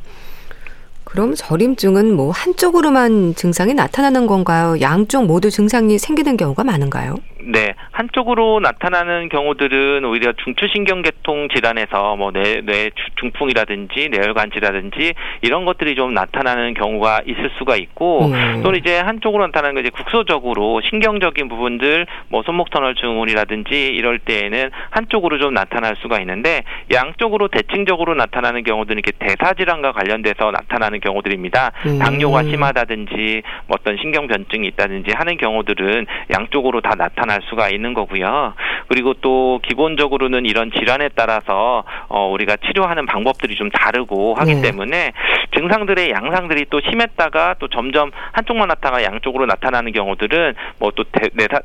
그럼 1.13 1.35
저림증은 1.35 2.15
뭐 2.15 2.31
한쪽으로만 2.31 3.35
증상이 3.35 3.75
나타나는 3.75 4.25
건가요? 4.25 4.81
양쪽 4.81 5.27
모두 5.27 5.51
증상이 5.51 5.99
생기는 5.99 6.37
경우가 6.37 6.63
많은가요? 6.63 7.17
네, 7.45 7.75
한쪽으로 7.91 8.59
나타나는 8.61 9.29
경우들은 9.29 10.05
오히려 10.05 10.33
중추신경계통 10.43 11.49
질환에서 11.53 12.15
뭐 12.15 12.31
뇌, 12.31 12.61
뇌 12.61 12.89
중풍이라든지 13.19 14.09
뇌혈관질이라든지 14.09 15.13
이런 15.41 15.65
것들이 15.65 15.95
좀 15.95 16.13
나타나는 16.13 16.73
경우가 16.73 17.21
있을 17.27 17.51
수가 17.57 17.75
있고 17.75 18.27
음. 18.27 18.61
또는 18.63 18.79
이제 18.79 18.97
한쪽으로 18.97 19.45
나타나는 19.47 19.75
게 19.75 19.81
이제 19.81 19.89
국소적으로 19.89 20.81
신경적인 20.89 21.49
부분들 21.49 22.07
뭐 22.29 22.43
손목터널 22.43 22.95
증후군이라든지 22.95 23.87
이럴 23.87 24.19
때에는 24.19 24.71
한쪽으로 24.91 25.37
좀 25.37 25.53
나타날 25.53 25.95
수가 26.01 26.19
있는데 26.21 26.63
양쪽으로 26.93 27.49
대칭적으로 27.49 28.15
나타나는 28.15 28.63
경우들은 28.63 29.01
이렇게 29.05 29.11
대사질환과 29.19 29.91
관련돼서 29.91 30.51
나타나는 30.51 31.01
경우들입니다. 31.03 31.71
음. 31.85 31.99
당뇨가 31.99 32.43
심하다든지 32.43 33.43
뭐 33.67 33.77
어떤 33.79 33.97
신경 33.97 34.27
변증이 34.27 34.67
있다든지 34.67 35.11
하는 35.13 35.37
경우들은 35.37 36.05
양쪽으로 36.31 36.81
다 36.81 36.93
나타날 36.97 37.41
수가 37.49 37.69
있는 37.69 37.93
거고요. 37.93 38.53
그리고 38.87 39.13
또 39.15 39.59
기본적으로는 39.63 40.45
이런 40.45 40.71
질환에 40.71 41.09
따라서 41.15 41.83
어 42.07 42.27
우리가 42.31 42.57
치료하는 42.57 43.05
방법들이 43.05 43.55
좀 43.55 43.69
다르고 43.69 44.35
하기 44.35 44.55
네. 44.55 44.61
때문에 44.61 45.11
증상들의 45.55 46.11
양상들이 46.11 46.65
또 46.69 46.79
심했다가 46.81 47.55
또 47.59 47.67
점점 47.67 48.11
한쪽만 48.31 48.69
나타나 48.69 49.03
양쪽으로 49.03 49.45
나타나는 49.45 49.91
경우들은 49.91 50.55
뭐 50.79 50.93
또 50.95 51.03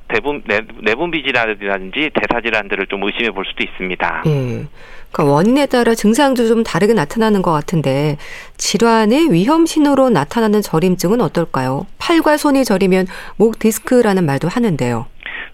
대분 0.08 0.42
내분 0.82 1.10
비 1.10 1.22
질환이라든지 1.22 2.10
대사 2.14 2.40
질환들을 2.40 2.86
좀 2.86 3.02
의심해 3.04 3.30
볼 3.30 3.44
수도 3.46 3.62
있습니다. 3.62 4.22
네. 4.24 4.64
그러니까 5.12 5.34
원인에 5.34 5.66
따라 5.66 5.94
증상도 5.94 6.46
좀 6.46 6.62
다르게 6.62 6.94
나타나는 6.94 7.42
것 7.42 7.52
같은데 7.52 8.16
질환의 8.56 9.32
위험 9.32 9.66
신호로 9.66 10.10
나타나는 10.10 10.62
저림증은 10.62 11.20
어떨까요? 11.20 11.86
팔과 11.98 12.36
손이 12.36 12.64
저리면 12.64 13.06
목 13.36 13.58
디스크라는 13.58 14.24
말도 14.24 14.48
하는데요. 14.48 15.06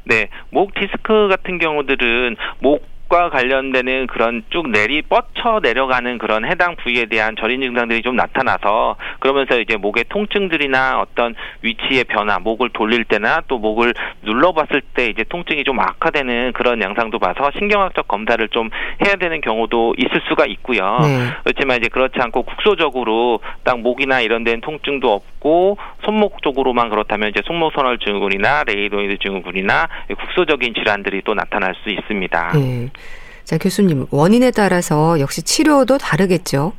네, 0.04 0.28
목 0.50 0.74
디스크 0.74 1.28
같은 1.28 1.58
경우들은 1.58 2.36
목 2.60 2.93
과 3.08 3.28
관련되는 3.28 4.06
그런 4.06 4.42
쭉 4.48 4.70
내리 4.70 5.02
뻗쳐 5.02 5.60
내려가는 5.62 6.16
그런 6.16 6.44
해당 6.46 6.74
부위에 6.76 7.04
대한 7.04 7.36
저린 7.38 7.60
증상들이 7.60 8.00
좀 8.00 8.16
나타나서 8.16 8.96
그러면서 9.20 9.60
이제 9.60 9.76
목의 9.76 10.06
통증들이나 10.08 11.00
어떤 11.00 11.34
위치의 11.60 12.04
변화, 12.04 12.38
목을 12.38 12.70
돌릴 12.70 13.04
때나 13.04 13.42
또 13.46 13.58
목을 13.58 13.92
눌러봤을 14.22 14.80
때 14.94 15.06
이제 15.06 15.22
통증이 15.28 15.64
좀 15.64 15.80
악화되는 15.80 16.54
그런 16.54 16.80
양상도 16.80 17.18
봐서 17.18 17.50
신경학적 17.58 18.08
검사를 18.08 18.48
좀 18.48 18.70
해야 19.04 19.16
되는 19.16 19.40
경우도 19.42 19.94
있을 19.98 20.22
수가 20.28 20.46
있고요. 20.46 20.98
네. 21.02 21.30
그렇지만 21.44 21.78
이제 21.78 21.88
그렇지 21.88 22.14
않고 22.18 22.42
국소적으로 22.42 23.40
딱 23.64 23.80
목이나 23.80 24.22
이런 24.22 24.44
데는 24.44 24.62
통증도 24.62 25.12
없고 25.12 25.76
손목 26.04 26.40
쪽으로만 26.42 26.88
그렇다면 26.88 27.28
이제 27.28 27.42
손목 27.44 27.74
터널 27.74 27.98
증후군이나 27.98 28.64
레이노 28.64 29.18
증후군이나 29.18 29.88
국소적인 30.18 30.72
질환들이 30.72 31.20
또 31.24 31.34
나타날 31.34 31.74
수 31.82 31.90
있습니다. 31.90 32.52
네. 32.54 32.88
자, 33.44 33.58
교수님, 33.58 34.06
원인에 34.10 34.50
따라서 34.50 35.20
역시 35.20 35.42
치료도 35.42 35.98
다르겠죠? 35.98 36.72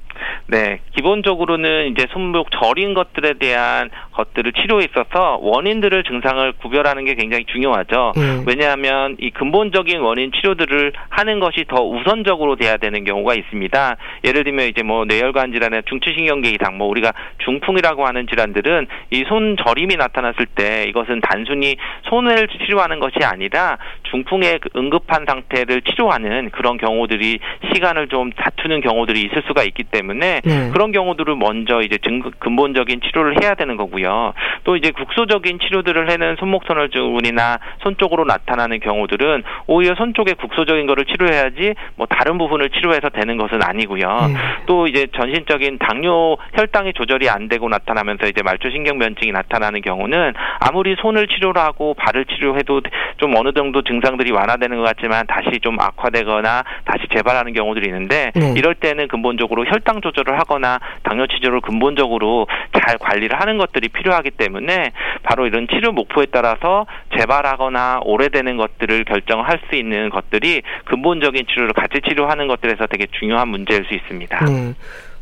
네, 0.47 0.79
기본적으로는 0.95 1.91
이제 1.91 2.07
손목 2.11 2.49
저린 2.51 2.93
것들에 2.93 3.33
대한 3.33 3.89
것들을 4.13 4.53
치료에 4.53 4.85
있어서 4.85 5.37
원인들을 5.41 6.03
증상을 6.03 6.53
구별하는 6.53 7.03
게 7.05 7.15
굉장히 7.15 7.45
중요하죠. 7.45 8.13
음. 8.17 8.43
왜냐하면 8.47 9.17
이 9.19 9.29
근본적인 9.31 9.99
원인 9.99 10.31
치료들을 10.31 10.93
하는 11.09 11.39
것이 11.39 11.65
더 11.67 11.83
우선적으로 11.83 12.55
돼야 12.55 12.77
되는 12.77 13.03
경우가 13.03 13.33
있습니다. 13.35 13.97
예를 14.23 14.43
들면 14.43 14.67
이제 14.67 14.83
뭐 14.83 15.05
뇌혈관 15.05 15.51
질환이나 15.51 15.81
중추신경계 15.87 16.51
이상, 16.51 16.77
뭐 16.77 16.87
우리가 16.87 17.11
중풍이라고 17.43 18.05
하는 18.05 18.27
질환들은 18.27 18.87
이 19.11 19.25
손 19.27 19.57
저림이 19.57 19.95
나타났을 19.95 20.45
때 20.45 20.85
이것은 20.87 21.21
단순히 21.21 21.75
손을 22.03 22.47
치료하는 22.47 22.99
것이 22.99 23.15
아니라 23.23 23.77
중풍의 24.11 24.59
그 24.59 24.69
응급한 24.75 25.25
상태를 25.27 25.81
치료하는 25.81 26.51
그런 26.51 26.77
경우들이 26.77 27.39
시간을 27.73 28.07
좀 28.09 28.31
다투는 28.31 28.81
경우들이 28.81 29.21
있을 29.23 29.43
수가 29.47 29.63
있기 29.63 29.83
때문에 29.85 30.14
네. 30.19 30.41
그런 30.73 30.91
경우들을 30.91 31.35
먼저 31.35 31.81
이제 31.81 31.97
증, 31.97 32.21
근본적인 32.39 33.01
치료를 33.01 33.43
해야 33.43 33.55
되는 33.55 33.77
거고요. 33.77 34.33
또 34.63 34.75
이제 34.75 34.91
국소적인 34.91 35.59
치료들을 35.59 36.09
해는 36.11 36.35
손목터널 36.39 36.89
증후군이나 36.89 37.59
손 37.81 37.95
쪽으로 37.97 38.25
나타나는 38.25 38.79
경우들은 38.79 39.43
오히려 39.67 39.95
손 39.95 40.13
쪽에 40.13 40.33
국소적인 40.33 40.85
거를 40.87 41.05
치료해야지 41.05 41.75
뭐 41.95 42.07
다른 42.07 42.37
부분을 42.37 42.69
치료해서 42.69 43.09
되는 43.09 43.37
것은 43.37 43.61
아니고요. 43.63 44.07
네. 44.27 44.33
또 44.65 44.87
이제 44.87 45.07
전신적인 45.15 45.79
당뇨 45.79 46.37
혈당이 46.53 46.93
조절이 46.93 47.29
안 47.29 47.47
되고 47.47 47.67
나타나면서 47.69 48.27
이제 48.27 48.41
말초신경 48.43 48.99
변증이 48.99 49.31
나타나는 49.31 49.81
경우는 49.81 50.33
아무리 50.59 50.95
손을 50.99 51.27
치료를 51.27 51.61
하고 51.61 51.93
발을 51.95 52.25
치료해도 52.25 52.81
좀 53.17 53.35
어느 53.35 53.53
정도 53.53 53.81
증상들이 53.81 54.31
완화되는 54.31 54.77
것 54.77 54.83
같지만 54.83 55.25
다시 55.27 55.59
좀 55.61 55.79
악화되거나 55.79 56.63
다시 56.85 57.05
재발하는 57.13 57.53
경우들이 57.53 57.87
있는데 57.87 58.31
네. 58.35 58.53
이럴 58.55 58.75
때는 58.75 59.07
근본적으로 59.07 59.65
혈당 59.65 59.94
조절을 60.01 60.39
하거나 60.39 60.79
당뇨 61.03 61.27
치료를 61.27 61.61
근본적으로 61.61 62.47
잘 62.73 62.97
관리를 62.97 63.39
하는 63.39 63.57
것들이 63.57 63.89
필요하기 63.89 64.31
때문에 64.31 64.91
바로 65.23 65.47
이런 65.47 65.67
치료 65.67 65.91
목표에 65.91 66.27
따라서 66.31 66.85
재발하거나 67.17 68.01
오래되는 68.03 68.57
것들을 68.57 69.05
결정할 69.05 69.59
수 69.69 69.75
있는 69.75 70.09
것들이 70.09 70.61
근본적인 70.85 71.45
치료를 71.47 71.73
같이 71.73 72.01
치료하는 72.07 72.47
것들에서 72.47 72.87
되게 72.87 73.07
중요한 73.19 73.49
문제일 73.49 73.85
수 73.85 73.93
있습니다. 73.93 74.45
네. 74.45 74.73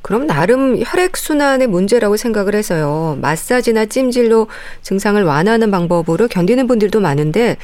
그럼 0.03 0.27
나름 0.27 0.75
혈액순환의 0.77 1.67
문제라고 1.67 2.17
생각을 2.17 2.55
해서요. 2.55 3.17
마사지나 3.21 3.85
찜질로 3.85 4.47
증상을 4.81 5.23
완화하는 5.23 5.71
방법으로 5.71 6.27
견디는 6.27 6.67
분들도 6.67 6.99
많은데 6.99 7.55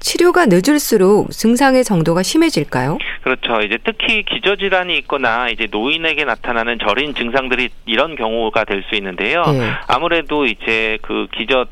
치료가 0.00 0.46
늦을수록 0.46 1.30
증상의 1.30 1.84
정도가 1.84 2.22
심해질까요? 2.22 2.98
그렇죠. 3.22 3.60
이제 3.60 3.78
특히 3.84 4.22
기저질환이 4.22 4.96
있거나 4.98 5.48
이제 5.48 5.66
노인에게 5.70 6.24
나타나는 6.24 6.78
저린 6.86 7.14
증상들이 7.14 7.70
이런 7.86 8.14
경우가 8.16 8.64
될 8.64 8.76
수 8.88 8.94
있는데요. 8.94 9.42
네. 9.46 9.70
아무래도 9.88 10.44
이제 10.46 10.98
그 11.02 11.26
기저 11.36 11.66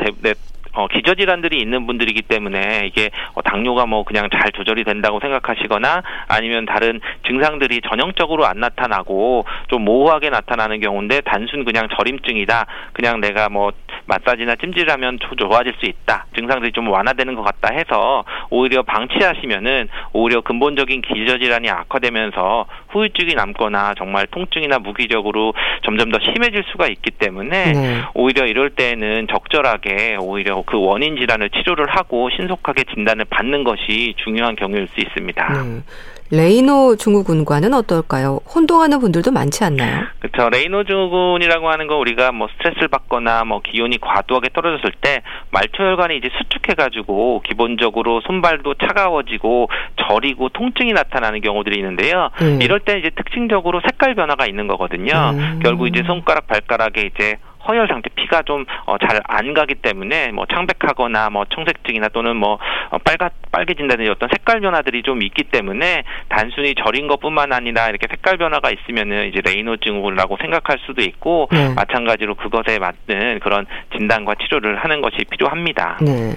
어, 0.73 0.89
기저질환들이 0.89 1.61
있는 1.61 1.87
분들이기 1.87 2.23
때문에 2.23 2.87
이게 2.87 3.11
어, 3.35 3.43
당뇨가 3.43 3.87
뭐 3.87 4.03
그냥 4.03 4.29
잘 4.33 4.51
조절이 4.51 4.83
된다고 4.83 5.21
생각하시거나 5.21 6.03
아니면 6.27 6.67
다른 6.67 7.01
증상들이 7.29 7.81
전형적으로 7.89 8.45
안 8.47 8.59
나타나고 8.59 9.45
좀 9.69 9.85
모호하게 9.85 10.31
나타나는 10.31 10.81
경우인데 10.81 11.21
단순 11.21 11.65
그냥 11.65 11.87
저림증이다. 11.97 12.67
그냥 12.93 13.21
내가 13.21 13.49
뭐 13.49 13.71
마사지나 14.07 14.57
찜질하면 14.57 15.19
좋아질 15.39 15.75
수 15.79 15.87
있다. 15.87 16.27
증상들이 16.37 16.73
좀 16.73 16.89
완화되는 16.89 17.35
것 17.35 17.43
같다 17.43 17.73
해서 17.73 18.25
오히려 18.51 18.83
방치하시면은 18.83 19.89
오히려 20.13 20.41
근본적인 20.41 21.03
기저 21.03 21.39
질환이 21.39 21.71
악화되면서 21.71 22.67
후유증이 22.91 23.35
남거나 23.35 23.95
정말 23.97 24.27
통증이나 24.27 24.79
무기적으로 24.79 25.55
점점 25.85 26.11
더 26.11 26.19
심해질 26.21 26.65
수가 26.73 26.87
있기 26.89 27.11
때문에 27.13 27.73
네. 27.73 28.03
오히려 28.15 28.47
이럴 28.47 28.71
때는 28.71 29.27
적절하게 29.31 30.19
오히려 30.21 30.63
그 30.67 30.79
원인 30.79 31.17
질환을 31.17 31.51
치료를 31.51 31.87
하고 31.89 32.31
신속하게 32.31 32.85
진단을 32.95 33.25
받는 33.27 33.65
것이 33.65 34.15
중요한 34.19 34.57
경우일 34.57 34.89
수 34.89 35.01
있습니다. 35.01 35.53
네. 35.53 35.83
레이노 36.31 36.97
증후군과는 36.97 37.75
어떨까요? 37.75 38.41
혼동하는 38.53 38.99
분들도 38.99 39.31
많지 39.31 39.63
않나요? 39.65 40.05
그렇죠. 40.21 40.49
레이노 40.49 40.85
증후군이라고 40.85 41.69
하는 41.69 41.87
건 41.87 41.99
우리가 41.99 42.33
뭐 42.33 42.49
스트레스를 42.57 42.89
받거나 42.89 43.45
뭐 43.45 43.61
기온이 43.61 43.94
과도하게 43.99 44.51
떨어졌을 44.53 44.93
때 45.01 45.23
말초혈관이 45.51 46.17
이제 46.17 46.31
수축해가지고 46.39 47.43
기본적으로 47.45 48.21
손발도 48.23 48.75
차가워지고 48.75 49.69
저리고 50.09 50.49
통증이 50.51 50.93
나타나는 50.93 51.41
경우들이 51.41 51.77
있는데요. 51.77 52.31
음. 52.43 52.61
이럴 52.63 52.81
때 52.81 52.99
이제 52.99 53.11
특징적으로 53.11 53.81
색깔 53.85 54.15
변화가 54.15 54.47
있는 54.47 54.67
거거든요. 54.67 55.13
음. 55.35 55.61
결국 55.63 55.89
이제 55.89 56.03
손가락 56.05 56.47
발가락에 56.47 57.03
이제 57.03 57.39
허혈 57.67 57.89
상태 57.89 58.11
피가 58.11 58.43
좀 58.43 58.65
잘안 58.87 59.51
어, 59.51 59.55
가기 59.55 59.77
때문에 59.77 60.33
뭐 60.33 60.47
창백하거나 60.47 61.31
뭐 61.31 61.45
청색증이나 61.53 62.09
또는 62.09 62.37
뭐 62.37 62.59
어, 62.91 62.99
빨가 62.99 63.31
빨개진다든지 63.53 64.11
어떤 64.11 64.29
색깔 64.31 64.61
변화들이 64.61 65.03
좀 65.03 65.23
있기 65.23 65.45
때문에 65.45 66.05
단순히 66.29 66.75
저린 66.75 67.09
것뿐만 67.09 67.53
아니라 67.53 67.89
이렇게 67.89 68.07
색깔 68.11 68.37
변화가 68.37 68.71
있으면은 68.71 69.29
이제 69.29 69.41
레이노 69.45 69.79
증후군이라고 69.79 70.37
생각할 70.41 70.79
수도 70.87 71.03
있고 71.03 71.49
네. 71.53 71.73
마찬가지로 71.75 72.35
그것에 72.35 72.79
맞는 72.79 73.41
그런 73.41 73.67
진단과 73.97 74.35
치료를 74.37 74.77
하는 74.77 75.01
것이 75.01 75.25
필요합니다. 75.31 75.99
네. 76.01 76.35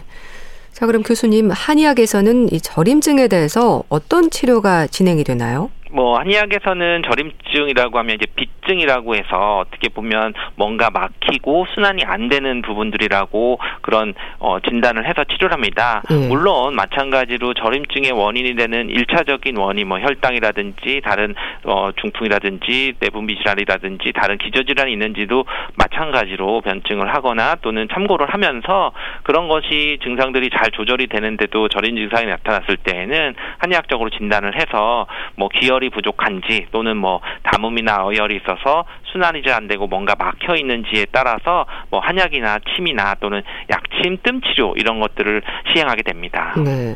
자, 0.72 0.86
그럼 0.86 1.02
교수님 1.02 1.50
한의학에서는 1.52 2.54
이 2.54 2.62
저림증에 2.62 3.28
대해서 3.30 3.84
어떤 3.90 4.30
치료가 4.30 4.86
진행이 4.86 5.24
되나요? 5.24 5.72
뭐 5.92 6.20
한의학에서는 6.20 7.04
저림증이라고 7.04 7.98
하면 8.00 8.16
이제 8.16 8.26
빗증이라고 8.36 9.16
해서 9.16 9.60
어떻게 9.60 9.90
보면 9.90 10.34
뭔가 10.56 10.90
막히고 10.90 11.68
순환이 11.74 12.04
안 12.06 12.30
되는 12.30 12.62
부분들이라고 12.62 13.60
그런 13.82 14.14
어 14.40 14.60
진단을 14.60 15.08
해서 15.08 15.24
치료를 15.24 15.54
합니다. 15.54 16.04
음. 16.12 16.28
물론 16.30 16.76
마찬가지로 16.76 17.54
저림증의 17.54 18.12
원인이 18.12 18.56
되는 18.56 18.90
일차적인 18.90 19.58
원인 19.58 19.88
뭐 19.88 20.00
혈당이라든지 20.00 21.02
다른 21.04 21.36
어 21.64 21.90
중풍이라든지 22.00 22.96
내분비 23.00 23.38
질환이라든지 23.38 24.12
다른 24.14 24.38
기저 24.38 24.64
질환이 24.64 24.92
있는지도 24.94 25.46
마찬가지로 25.76 26.62
변증을 26.62 27.14
하거나 27.14 27.56
또는 27.62 27.88
참고를 27.94 28.28
하면서 28.30 28.92
그런 29.24 29.48
것이 29.48 30.00
증상들이 30.04 30.50
잘 30.50 30.72
조절이 30.72 31.08
되는데도 31.08 31.70
저림 31.70 31.96
증상이 31.96 32.28
나타났을 32.28 32.78
때에는 32.78 33.36
한의학적으로 33.60 34.10
진단을 34.10 34.56
해서 34.56 35.08
뭐 35.36 35.50
기혈이 35.50 35.77
어혈이 35.78 35.90
부족한지 35.90 36.68
또는 36.72 36.98
뭐 36.98 37.22
담음이나 37.44 38.06
어혈이 38.06 38.38
있어서 38.38 38.86
순환이 39.12 39.44
잘 39.44 39.58
안 39.58 39.68
되고 39.68 39.88
뭔가 39.88 40.14
막혀 40.20 40.56
있는지에 40.56 41.08
따라서 41.12 41.66
뭐 41.90 42.00
한약이나 42.00 42.60
침이나 42.76 43.16
또는 43.16 43.42
약침, 43.72 44.20
뜸 44.22 44.40
치료 44.42 44.76
이런 44.78 45.00
것들을 45.00 45.42
시행하게 45.74 46.04
됩니다. 46.04 46.54
네. 46.64 46.96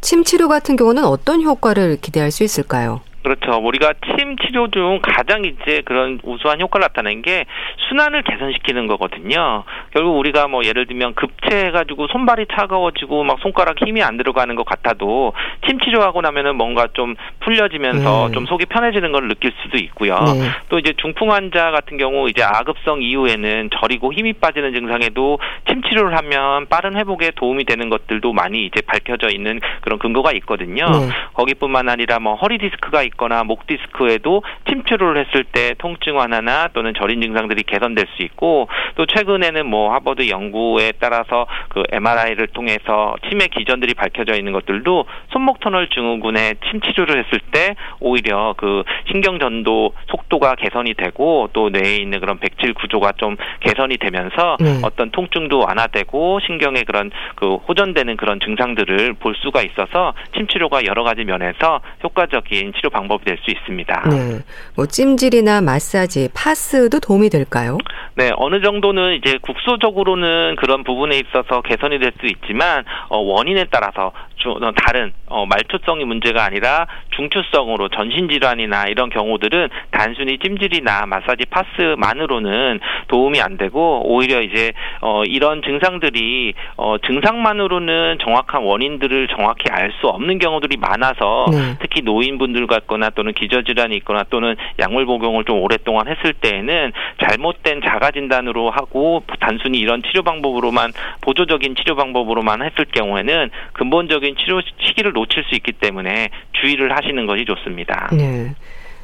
침 0.00 0.22
치료 0.22 0.46
같은 0.46 0.76
경우는 0.76 1.04
어떤 1.04 1.42
효과를 1.42 1.96
기대할 2.00 2.30
수 2.30 2.44
있을까요? 2.44 3.00
그렇죠. 3.22 3.58
우리가 3.58 3.94
침 4.16 4.36
치료 4.36 4.68
중 4.68 5.00
가장 5.02 5.44
이제 5.44 5.82
그런 5.84 6.20
우수한 6.22 6.60
효과를 6.60 6.84
나타내는 6.84 7.22
게 7.22 7.44
순환을 7.88 8.22
개선시키는 8.22 8.86
거거든요. 8.86 9.64
결국 9.92 10.18
우리가 10.18 10.48
뭐 10.48 10.62
예를 10.64 10.86
들면 10.86 11.14
급체해가지고 11.14 12.06
손발이 12.08 12.46
차가워지고 12.52 13.24
막 13.24 13.38
손가락 13.40 13.76
힘이 13.84 14.02
안 14.02 14.16
들어가는 14.16 14.54
것 14.54 14.64
같아도 14.64 15.32
침 15.66 15.80
치료하고 15.80 16.20
나면은 16.20 16.56
뭔가 16.56 16.86
좀 16.92 17.16
풀려지면서 17.40 18.28
네. 18.28 18.34
좀 18.34 18.46
속이 18.46 18.66
편해지는 18.66 19.12
걸 19.12 19.28
느낄 19.28 19.52
수도 19.62 19.78
있고요. 19.78 20.14
네. 20.14 20.48
또 20.68 20.78
이제 20.78 20.92
중풍 20.96 21.32
환자 21.32 21.70
같은 21.70 21.98
경우 21.98 22.28
이제 22.28 22.42
아급성 22.42 23.02
이후에는 23.02 23.70
저리고 23.80 24.12
힘이 24.12 24.32
빠지는 24.34 24.74
증상에도 24.74 25.38
침 25.68 25.82
치료를 25.82 26.16
하면 26.16 26.66
빠른 26.68 26.96
회복에 26.96 27.32
도움이 27.34 27.64
되는 27.64 27.88
것들도 27.88 28.32
많이 28.32 28.66
이제 28.66 28.80
밝혀져 28.82 29.28
있는 29.28 29.60
그런 29.80 29.98
근거가 29.98 30.32
있거든요. 30.32 30.86
네. 30.86 31.08
거기뿐만 31.34 31.88
아니라 31.88 32.18
뭐 32.18 32.34
허리 32.34 32.58
디스크가 32.58 33.02
있거나 33.08 33.44
목 33.44 33.66
디스크에도 33.66 34.42
침치료를 34.68 35.24
했을 35.24 35.44
때 35.44 35.74
통증 35.78 36.16
완화나 36.16 36.68
또는 36.68 36.94
저린 36.98 37.20
증상들이 37.20 37.64
개선될 37.64 38.06
수 38.16 38.22
있고 38.22 38.68
또 38.94 39.06
최근에는 39.06 39.66
뭐 39.66 39.92
하버드 39.94 40.28
연구에 40.28 40.92
따라서 41.00 41.46
그 41.68 41.82
MRI를 41.90 42.48
통해서 42.48 43.16
치매 43.28 43.48
기전들이 43.48 43.94
밝혀져 43.94 44.34
있는 44.34 44.52
것들도 44.52 45.04
손목 45.30 45.60
터널 45.60 45.88
증후군에 45.88 46.54
침 46.70 46.80
치료를 46.80 47.24
했을 47.24 47.40
때 47.52 47.74
오히려 48.00 48.54
그 48.56 48.82
신경 49.10 49.38
전도 49.38 49.94
속도가 50.08 50.54
개선이 50.56 50.94
되고 50.94 51.48
또 51.52 51.70
뇌에 51.70 51.96
있는 51.96 52.20
그런 52.20 52.38
백질 52.38 52.74
구조가 52.74 53.12
좀 53.16 53.36
개선이 53.60 53.98
되면서 53.98 54.56
네. 54.60 54.80
어떤 54.82 55.10
통증도 55.10 55.60
완화되고 55.60 56.40
신경의 56.46 56.84
그런 56.84 57.10
그 57.34 57.56
호전되는 57.56 58.16
그런 58.16 58.40
증상들을 58.40 59.14
볼 59.14 59.34
수가 59.36 59.62
있어서 59.62 60.14
침 60.34 60.46
치료가 60.46 60.84
여러 60.84 61.04
가지 61.04 61.24
면에서 61.24 61.80
효과적인 62.02 62.72
치료 62.74 62.90
방법 62.98 63.18
방법이 63.18 63.24
될 63.24 63.38
수 63.38 63.50
있습니다. 63.50 64.08
네. 64.10 64.38
뭐 64.76 64.86
찜질이나 64.86 65.60
마사지, 65.60 66.28
파스도 66.34 66.98
도움이 67.00 67.30
될까요? 67.30 67.78
네, 68.16 68.32
어느 68.36 68.60
정도는 68.60 69.14
이제 69.14 69.38
국소적으로는 69.40 70.56
그런 70.56 70.82
부분에 70.82 71.16
있어서 71.18 71.62
개선이 71.62 71.98
될 72.00 72.12
수 72.20 72.26
있지만 72.26 72.84
어, 73.10 73.18
원인에 73.18 73.66
따라서 73.70 74.10
주, 74.36 74.50
어, 74.50 74.72
다른 74.74 75.12
어, 75.26 75.46
말초성이 75.46 76.04
문제가 76.04 76.44
아니라 76.44 76.86
중추성으로 77.14 77.88
전신 77.90 78.28
질환이나 78.28 78.86
이런 78.86 79.10
경우들은 79.10 79.68
단순히 79.90 80.38
찜질이나 80.38 81.06
마사지 81.06 81.44
파스만으로는 81.50 82.80
도움이 83.08 83.40
안 83.40 83.56
되고 83.56 84.02
오히려 84.04 84.40
이제 84.40 84.72
어 85.00 85.22
이런 85.24 85.62
증상들이 85.62 86.54
어 86.76 86.96
증상만으로는 86.98 88.18
정확한 88.24 88.62
원인들을 88.62 89.28
정확히 89.36 89.64
알 89.70 89.88
수 90.00 90.06
없는 90.06 90.38
경우들이 90.38 90.76
많아서 90.76 91.46
네. 91.50 91.76
특히 91.80 92.02
노인분들 92.02 92.66
같 92.66 92.86
거나 92.88 93.10
또는 93.10 93.32
기저질환이 93.32 93.94
있거나 93.98 94.24
또는 94.28 94.56
약물 94.80 95.06
복용을 95.06 95.44
좀 95.44 95.60
오랫동안 95.60 96.08
했을 96.08 96.32
때에는 96.32 96.92
잘못된 97.22 97.82
자가 97.82 98.10
진단으로 98.10 98.70
하고 98.70 99.22
단순히 99.38 99.78
이런 99.78 100.02
치료 100.02 100.24
방법으로만 100.24 100.92
보조적인 101.20 101.76
치료 101.76 101.94
방법으로만 101.94 102.62
했을 102.62 102.86
경우에는 102.86 103.50
근본적인 103.74 104.36
치료 104.38 104.60
시기를 104.80 105.12
놓칠 105.12 105.44
수 105.44 105.54
있기 105.54 105.72
때문에 105.72 106.30
주의를 106.60 106.96
하시는 106.96 107.26
것이 107.26 107.44
좋습니다. 107.44 108.08
네. 108.12 108.54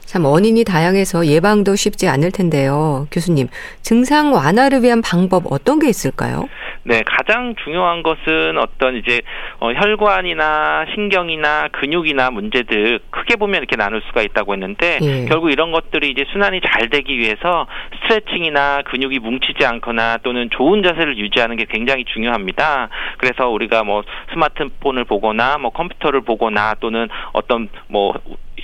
참 0.07 0.25
원인이 0.25 0.65
다양해서 0.65 1.27
예방도 1.27 1.77
쉽지 1.77 2.09
않을 2.09 2.31
텐데요. 2.31 3.07
교수님, 3.11 3.49
증상 3.83 4.33
완화를 4.33 4.83
위한 4.83 5.03
방법 5.03 5.45
어떤 5.51 5.79
게 5.79 5.89
있을까요? 5.89 6.47
네, 6.87 7.03
가장 7.07 7.55
중요한 7.65 8.03
것은 8.03 8.59
어떤 8.59 8.97
이제 8.97 9.23
어, 9.59 9.73
혈관이나 9.73 10.85
신경이나 10.95 11.69
근육이나 11.69 12.31
문제들 12.31 13.01
크게 13.11 13.37
보면 13.37 13.59
이렇게 13.59 13.77
나눌 13.77 14.03
수가 14.07 14.21
있다고 14.21 14.53
했는데 14.53 14.99
예. 15.01 15.25
결국 15.25 15.51
이런 15.51 15.73
것들이 15.73 16.11
이제 16.11 16.25
순환이 16.33 16.61
잘 16.61 16.91
되기 16.91 17.19
위해서 17.19 17.67
스트레칭이나 18.03 18.83
근육이 18.83 19.19
뭉치지 19.19 19.65
않거나 19.65 20.19
또는 20.19 20.51
좋은 20.51 20.83
자세를 20.83 21.17
유지하는 21.17 21.57
게 21.57 21.65
굉장히 21.65 22.05
중요합니다. 22.05 22.91
그래서 23.17 23.49
우리가 23.49 23.83
뭐 23.83 24.03
스마트폰을 24.35 25.05
보거나 25.05 25.57
뭐 25.57 25.71
컴퓨터를 25.71 26.21
보거나 26.21 26.75
또는 26.81 27.09
어떤 27.33 27.71
뭐 27.89 28.13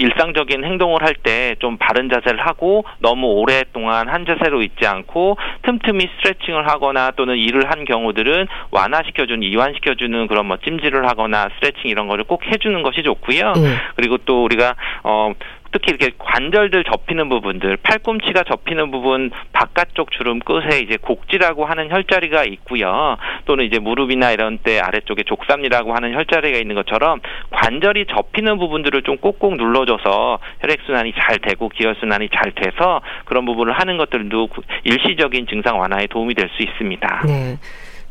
일상적인 0.01 0.65
행동을 0.65 1.03
할 1.03 1.15
때 1.23 1.55
좀 1.61 1.77
바른 1.77 2.09
자세를 2.09 2.41
하고 2.47 2.85
너무 3.01 3.27
오랫동안 3.27 4.09
한 4.09 4.25
자세로 4.25 4.63
있지 4.63 4.87
않고 4.87 5.37
틈틈이 5.63 6.09
스트레칭을 6.17 6.67
하거나 6.69 7.11
또는 7.13 7.37
일을 7.37 7.71
한 7.71 7.85
경우들은 7.85 8.47
완화시켜주는 8.71 9.43
이완시켜주는 9.43 10.27
그런 10.29 10.47
뭐 10.47 10.57
찜질을 10.57 11.07
하거나 11.09 11.49
스트레칭 11.57 11.91
이런 11.91 12.09
거를 12.09 12.25
꼭 12.25 12.47
해주는 12.47 12.83
것이 12.83 13.03
좋고요. 13.03 13.53
네. 13.53 13.77
그리고 13.97 14.17
또 14.19 14.45
우리가 14.45 14.75
어 15.03 15.33
특히 15.73 15.91
이렇게 15.91 16.11
관절들 16.19 16.85
접히는 16.85 17.29
부분들, 17.29 17.79
팔꿈치가 17.79 18.43
접히는 18.43 18.91
부분 18.91 19.31
바깥쪽 19.53 20.11
주름 20.13 20.41
끝에 20.41 20.81
이제 20.81 20.99
곡지라고 21.01 21.65
하는 21.65 21.91
혈자리가 21.91 22.45
있고요. 22.45 23.17
또는 23.47 23.65
이제 23.65 23.79
무릎이나 23.79 24.33
이런 24.33 24.59
때 24.59 24.81
아래쪽에 24.81 25.23
족삼리라고 25.23 25.95
하는 25.95 26.15
혈자리가 26.15 26.59
있는 26.59 26.75
것처럼 26.75 27.21
관절이 27.51 28.07
접히는 28.07 28.59
부분들을 28.59 29.03
좀 29.03 29.17
꼭꼭 29.17 29.57
눌러줘서 29.57 30.39
혈액순환이 30.61 31.13
잘 31.19 31.39
되고 31.39 31.69
기혈순환이 31.69 32.29
잘 32.35 32.53
돼서 32.53 33.01
그런 33.25 33.47
부분을 33.47 33.73
하는 33.73 33.97
것들도 33.97 34.49
일시적인 34.85 35.47
증상 35.47 35.79
완화에 35.79 36.07
도움이 36.09 36.35
될 36.35 36.51
수 36.51 36.63
있습니다. 36.63 37.23
네. 37.27 37.59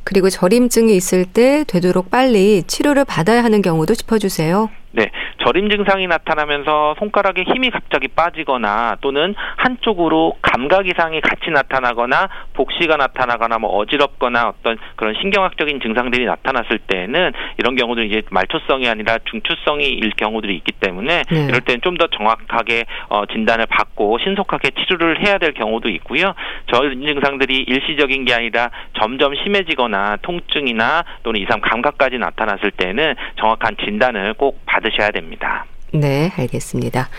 그리고 0.05 0.29
저림증이 0.29 0.95
있을 0.95 1.25
때 1.25 1.65
되도록 1.67 2.09
빨리 2.09 2.63
치료를 2.63 3.03
받아야 3.05 3.43
하는 3.43 3.61
경우도 3.61 3.95
짚어주세요. 3.95 4.69
네, 4.91 5.11
저림 5.45 5.69
증상이 5.69 6.07
나타나면서 6.07 6.95
손가락에 6.97 7.43
힘이 7.43 7.69
갑자기 7.69 8.07
빠지거나 8.07 8.97
또는 9.01 9.35
한쪽으로 9.57 10.33
감각 10.41 10.87
이상이 10.87 11.21
같이 11.21 11.51
나타나거나 11.51 12.27
복시가 12.53 12.97
나타나거나 12.97 13.59
뭐 13.59 13.77
어지럽거나 13.77 14.49
어떤 14.49 14.77
그런 14.95 15.13
신경학적인 15.21 15.79
증상들이 15.81 16.25
나타났을 16.25 16.79
때는 16.79 17.33
이런 17.59 17.75
경우들은 17.75 18.07
이제 18.07 18.23
말초성이 18.31 18.89
아니라 18.89 19.19
중추성이일 19.25 20.11
경우들이 20.17 20.55
있기 20.55 20.71
때문에 20.71 21.23
네. 21.29 21.45
이럴 21.45 21.61
때는 21.61 21.81
좀 21.81 21.99
더 21.99 22.07
정확하게 22.07 22.85
어, 23.09 23.25
진단을 23.25 23.65
받고 23.65 24.19
신속하게 24.23 24.71
치료를 24.71 25.27
해야 25.27 25.37
될 25.37 25.53
경우도 25.53 25.89
있고요. 25.89 26.33
저림 26.71 27.05
증상들이 27.05 27.65
일시적인 27.67 28.23
게 28.23 28.33
아니라 28.33 28.71
점점 28.97 29.35
심해지거나 29.35 30.19
통증이나 30.21 31.03
또는 31.23 31.41
이상 31.41 31.59
감각까지 31.59 32.17
나타났을 32.17 32.71
때는 32.71 33.15
정확한 33.37 33.75
진단을 33.83 34.33
꼭 34.35 34.61
받. 34.65 34.78
받으셔야 34.79 35.11
됩니다. 35.11 35.65
네, 35.93 36.31
알겠습니다. 36.37 37.09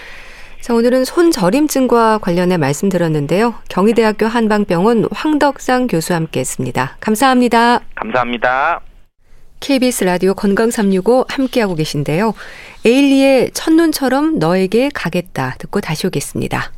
자, 0.61 0.75
오늘은 0.75 1.05
손저림증과 1.05 2.18
관련해 2.18 2.59
말씀드렸는데요. 2.59 3.55
경희대학교 3.68 4.27
한방병원 4.27 5.07
황덕상 5.11 5.87
교수와 5.87 6.16
함께 6.16 6.40
했습니다. 6.40 6.96
감사합니다. 7.01 7.81
감사합니다. 7.94 8.81
KBS 9.61 10.05
라디오 10.05 10.35
건강 10.35 10.70
365 10.70 11.27
함께하고 11.29 11.75
계신데요. 11.75 12.35
에일리의 12.85 13.51
첫눈처럼 13.53 14.38
너에게 14.38 14.90
가겠다 14.92 15.57
듣고 15.59 15.81
다시 15.81 16.07
오겠습니다. 16.07 16.73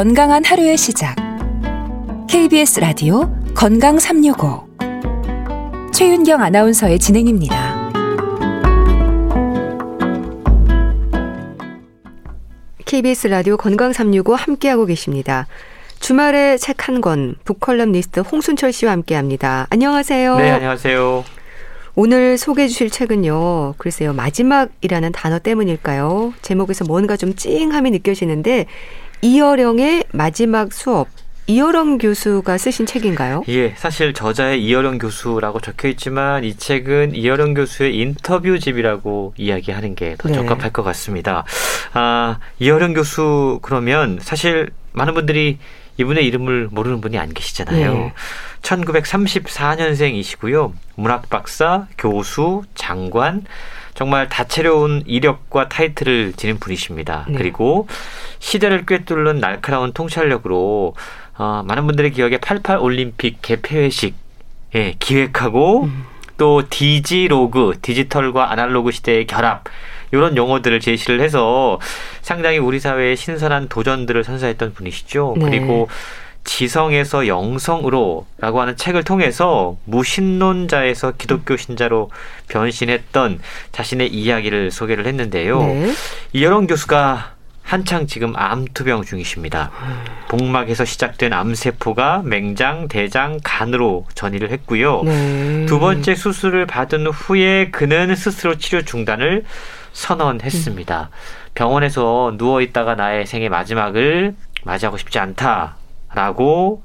건강한 0.00 0.42
하루의 0.42 0.78
시작. 0.78 1.14
KBS 2.26 2.80
라디오 2.80 3.30
건강 3.52 3.98
365. 3.98 4.66
최윤경 5.92 6.40
아나운서의 6.40 6.98
진행입니다. 6.98 7.90
KBS 12.86 13.26
라디오 13.26 13.58
건강 13.58 13.92
365 13.92 14.34
함께하고 14.36 14.86
계십니다. 14.86 15.46
주말에 15.98 16.56
책 16.56 16.88
한 16.88 17.02
권, 17.02 17.34
북컬럼 17.44 17.92
리스트 17.92 18.20
홍순철 18.20 18.72
씨와 18.72 18.92
함께 18.92 19.14
합니다. 19.14 19.66
안녕하세요. 19.68 20.36
네, 20.38 20.50
안녕하세요. 20.52 21.24
오늘 21.94 22.38
소개해 22.38 22.68
주실 22.68 22.88
책은요. 22.88 23.74
글쎄요. 23.76 24.14
마지막이라는 24.14 25.12
단어 25.12 25.38
때문일까요? 25.38 26.32
제목에서 26.40 26.86
뭔가 26.86 27.18
좀 27.18 27.34
찡함이 27.34 27.90
느껴지는데 27.90 28.64
이어령의 29.22 30.04
마지막 30.12 30.72
수업 30.72 31.08
이어령 31.46 31.98
교수가 31.98 32.56
쓰신 32.58 32.86
책인가요? 32.86 33.42
예, 33.48 33.74
사실 33.76 34.14
저자의 34.14 34.62
이어령 34.62 34.98
교수라고 34.98 35.58
적혀 35.60 35.88
있지만 35.88 36.44
이 36.44 36.56
책은 36.56 37.16
이어령 37.16 37.54
교수의 37.54 37.98
인터뷰집이라고 37.98 39.34
이야기하는 39.36 39.96
게더 39.96 40.28
네. 40.28 40.34
적합할 40.34 40.72
것 40.72 40.84
같습니다. 40.84 41.44
아, 41.92 42.38
이어령 42.60 42.94
교수 42.94 43.58
그러면 43.62 44.20
사실 44.22 44.70
많은 44.92 45.14
분들이 45.14 45.58
이분의 45.96 46.24
이름을 46.26 46.68
모르는 46.70 47.00
분이 47.00 47.18
안 47.18 47.34
계시잖아요. 47.34 47.94
네. 47.94 48.12
1934년생이시고요. 48.62 50.72
문학 50.94 51.28
박사, 51.28 51.88
교수, 51.98 52.62
장관, 52.76 53.44
정말 54.00 54.30
다채로운 54.30 55.02
이력과 55.04 55.68
타이틀을 55.68 56.32
지닌 56.32 56.58
분이십니다. 56.58 57.26
네. 57.28 57.36
그리고 57.36 57.86
시대를 58.38 58.86
꿰뚫는 58.86 59.40
날카로운 59.40 59.92
통찰력으로 59.92 60.94
어, 61.36 61.62
많은 61.66 61.86
분들의 61.86 62.12
기억에 62.12 62.38
88 62.38 62.78
올림픽 62.78 63.42
개폐회식 63.42 64.14
예, 64.74 64.94
기획하고 64.98 65.82
음. 65.82 66.06
또 66.38 66.62
디지로그 66.70 67.74
디지털과 67.82 68.50
아날로그 68.50 68.90
시대의 68.90 69.26
결합 69.26 69.64
이런 70.12 70.34
용어들을 70.34 70.80
제시를 70.80 71.20
해서 71.20 71.78
상당히 72.22 72.56
우리 72.56 72.80
사회의 72.80 73.18
신선한 73.18 73.68
도전들을 73.68 74.24
선사했던 74.24 74.72
분이시죠. 74.72 75.34
네. 75.36 75.44
그리고 75.44 75.90
지성에서 76.50 77.28
영성으로라고 77.28 78.60
하는 78.60 78.76
책을 78.76 79.04
통해서 79.04 79.76
무신론자에서 79.84 81.12
기독교 81.12 81.56
신자로 81.56 82.10
변신했던 82.48 83.38
자신의 83.70 84.08
이야기를 84.08 84.72
소개를 84.72 85.06
했는데요. 85.06 85.60
네. 85.60 85.92
이여론 86.32 86.66
교수가 86.66 87.34
한창 87.62 88.08
지금 88.08 88.34
암투병 88.34 89.04
중이십니다. 89.04 89.70
복막에서 90.28 90.84
시작된 90.84 91.32
암세포가 91.32 92.22
맹장, 92.24 92.88
대장, 92.88 93.38
간으로 93.44 94.06
전이를 94.14 94.50
했고요. 94.50 95.02
네. 95.04 95.66
두 95.66 95.78
번째 95.78 96.16
수술을 96.16 96.66
받은 96.66 97.06
후에 97.06 97.70
그는 97.70 98.16
스스로 98.16 98.58
치료 98.58 98.82
중단을 98.82 99.44
선언했습니다. 99.92 101.10
음. 101.12 101.16
병원에서 101.54 102.34
누워 102.36 102.60
있다가 102.60 102.96
나의 102.96 103.24
생의 103.24 103.48
마지막을 103.50 104.34
맞이하고 104.64 104.96
싶지 104.98 105.20
않다. 105.20 105.76
라고 106.14 106.82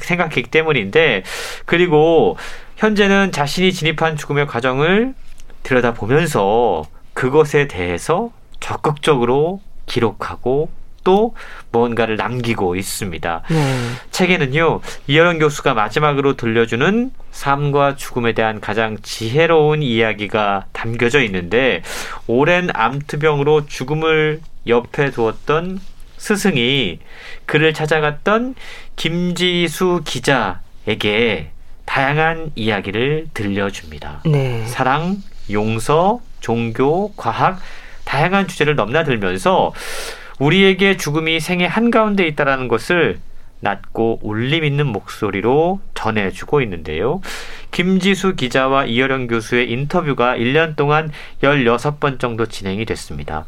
생각했기 0.00 0.50
때문인데, 0.50 1.22
그리고 1.64 2.36
현재는 2.76 3.32
자신이 3.32 3.72
진입한 3.72 4.16
죽음의 4.16 4.46
과정을 4.46 5.14
들여다보면서 5.62 6.84
그것에 7.12 7.68
대해서 7.68 8.30
적극적으로 8.60 9.60
기록하고 9.86 10.70
또 11.04 11.34
뭔가를 11.70 12.16
남기고 12.16 12.76
있습니다. 12.76 13.42
네. 13.50 13.76
책에는요, 14.10 14.80
이여령 15.06 15.38
교수가 15.38 15.74
마지막으로 15.74 16.34
들려주는 16.34 17.10
삶과 17.30 17.96
죽음에 17.96 18.32
대한 18.32 18.60
가장 18.60 18.96
지혜로운 19.02 19.82
이야기가 19.82 20.64
담겨져 20.72 21.22
있는데, 21.24 21.82
오랜 22.26 22.70
암투병으로 22.72 23.66
죽음을 23.66 24.40
옆에 24.66 25.10
두었던 25.10 25.78
스승이 26.24 27.00
그를 27.44 27.74
찾아갔던 27.74 28.54
김지수 28.96 30.00
기자에게 30.06 31.50
다양한 31.84 32.50
이야기를 32.54 33.26
들려줍니다. 33.34 34.22
네. 34.24 34.64
사랑, 34.66 35.18
용서, 35.50 36.20
종교, 36.40 37.12
과학, 37.12 37.60
다양한 38.06 38.48
주제를 38.48 38.74
넘나들면서 38.74 39.74
우리에게 40.38 40.96
죽음이 40.96 41.40
생의 41.40 41.68
한가운데 41.68 42.26
있다라는 42.26 42.68
것을 42.68 43.18
낮고 43.60 44.20
울림 44.22 44.64
있는 44.64 44.86
목소리로 44.86 45.80
전해주고 45.92 46.62
있는데요. 46.62 47.20
김지수 47.70 48.36
기자와 48.36 48.86
이여령 48.86 49.26
교수의 49.26 49.70
인터뷰가 49.70 50.36
1년 50.36 50.74
동안 50.74 51.12
16번 51.42 52.18
정도 52.18 52.46
진행이 52.46 52.86
됐습니다. 52.86 53.44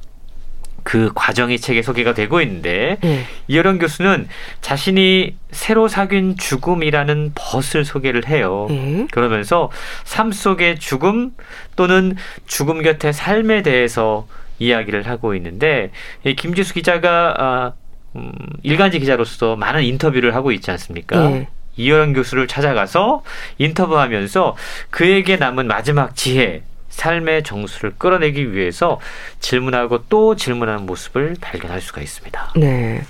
그 0.86 1.10
과정이 1.16 1.58
책에 1.58 1.82
소개가 1.82 2.14
되고 2.14 2.40
있는데 2.40 2.98
네. 3.00 3.24
이여령 3.48 3.78
교수는 3.78 4.28
자신이 4.60 5.34
새로 5.50 5.88
사귄 5.88 6.36
죽음이라는 6.36 7.32
벗을 7.34 7.84
소개를 7.84 8.28
해요. 8.28 8.68
네. 8.70 9.08
그러면서 9.10 9.68
삶 10.04 10.30
속의 10.30 10.78
죽음 10.78 11.32
또는 11.74 12.14
죽음 12.46 12.82
곁의 12.82 13.12
삶에 13.12 13.62
대해서 13.62 14.28
이야기를 14.60 15.08
하고 15.08 15.34
있는데 15.34 15.90
이 16.24 16.36
김지수 16.36 16.74
기자가 16.74 17.34
아, 17.36 17.72
음, 18.14 18.30
일간지 18.62 19.00
기자로서 19.00 19.56
많은 19.56 19.82
인터뷰를 19.82 20.36
하고 20.36 20.52
있지 20.52 20.70
않습니까? 20.70 21.30
네. 21.30 21.48
이효영 21.74 22.12
교수를 22.12 22.46
찾아가서 22.46 23.24
인터뷰하면서 23.58 24.56
그에게 24.90 25.36
남은 25.36 25.66
마지막 25.66 26.14
지혜, 26.14 26.62
삶의 26.96 27.42
정수를 27.42 27.92
끌어내기 27.98 28.52
위해서 28.52 28.98
질문하고 29.40 30.04
또 30.08 30.34
질문하는 30.34 30.86
모습을 30.86 31.36
발견할 31.40 31.80
수가 31.80 32.00
있습니다. 32.00 32.54
네. 32.56 33.02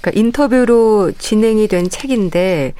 그러니까 0.00 0.20
인터뷰로 0.20 1.12
진행이 1.18 1.66
된 1.66 1.90
책인데 1.90 2.74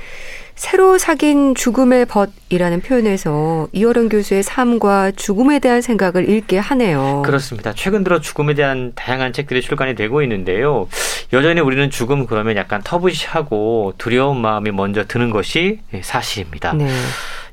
새로 0.54 0.96
사귄 0.96 1.54
죽음의 1.54 2.06
벗이라는 2.06 2.80
표현에서 2.80 3.68
이어른 3.72 4.08
교수의 4.08 4.42
삶과 4.42 5.10
죽음에 5.10 5.58
대한 5.58 5.82
생각을 5.82 6.30
읽게 6.30 6.58
하네요. 6.58 7.22
그렇습니다. 7.26 7.74
최근 7.74 8.04
들어 8.04 8.20
죽음에 8.20 8.54
대한 8.54 8.92
다양한 8.94 9.34
책들이 9.34 9.60
출간이 9.60 9.94
되고 9.94 10.22
있는데요. 10.22 10.88
여전히 11.34 11.60
우리는 11.60 11.90
죽음 11.90 12.24
그러면 12.26 12.56
약간 12.56 12.80
터부시하고 12.82 13.94
두려운 13.98 14.40
마음이 14.40 14.70
먼저 14.70 15.04
드는 15.04 15.30
것이 15.30 15.80
사실입니다. 16.00 16.72
네. 16.72 16.88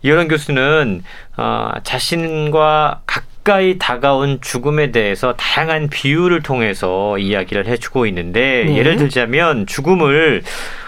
이어른 0.04 0.28
교수는 0.28 1.04
어, 1.38 1.72
자신과 1.84 3.02
가까이 3.06 3.78
다가온 3.80 4.40
죽음에 4.42 4.92
대해서 4.92 5.34
다양한 5.34 5.90
비유를 5.90 6.44
통해서 6.44 7.18
이야기를 7.18 7.66
해주고 7.68 8.06
있는데 8.08 8.66
네. 8.68 8.78
예를 8.78 8.98
들자면 8.98 9.66
죽음을 9.66 10.44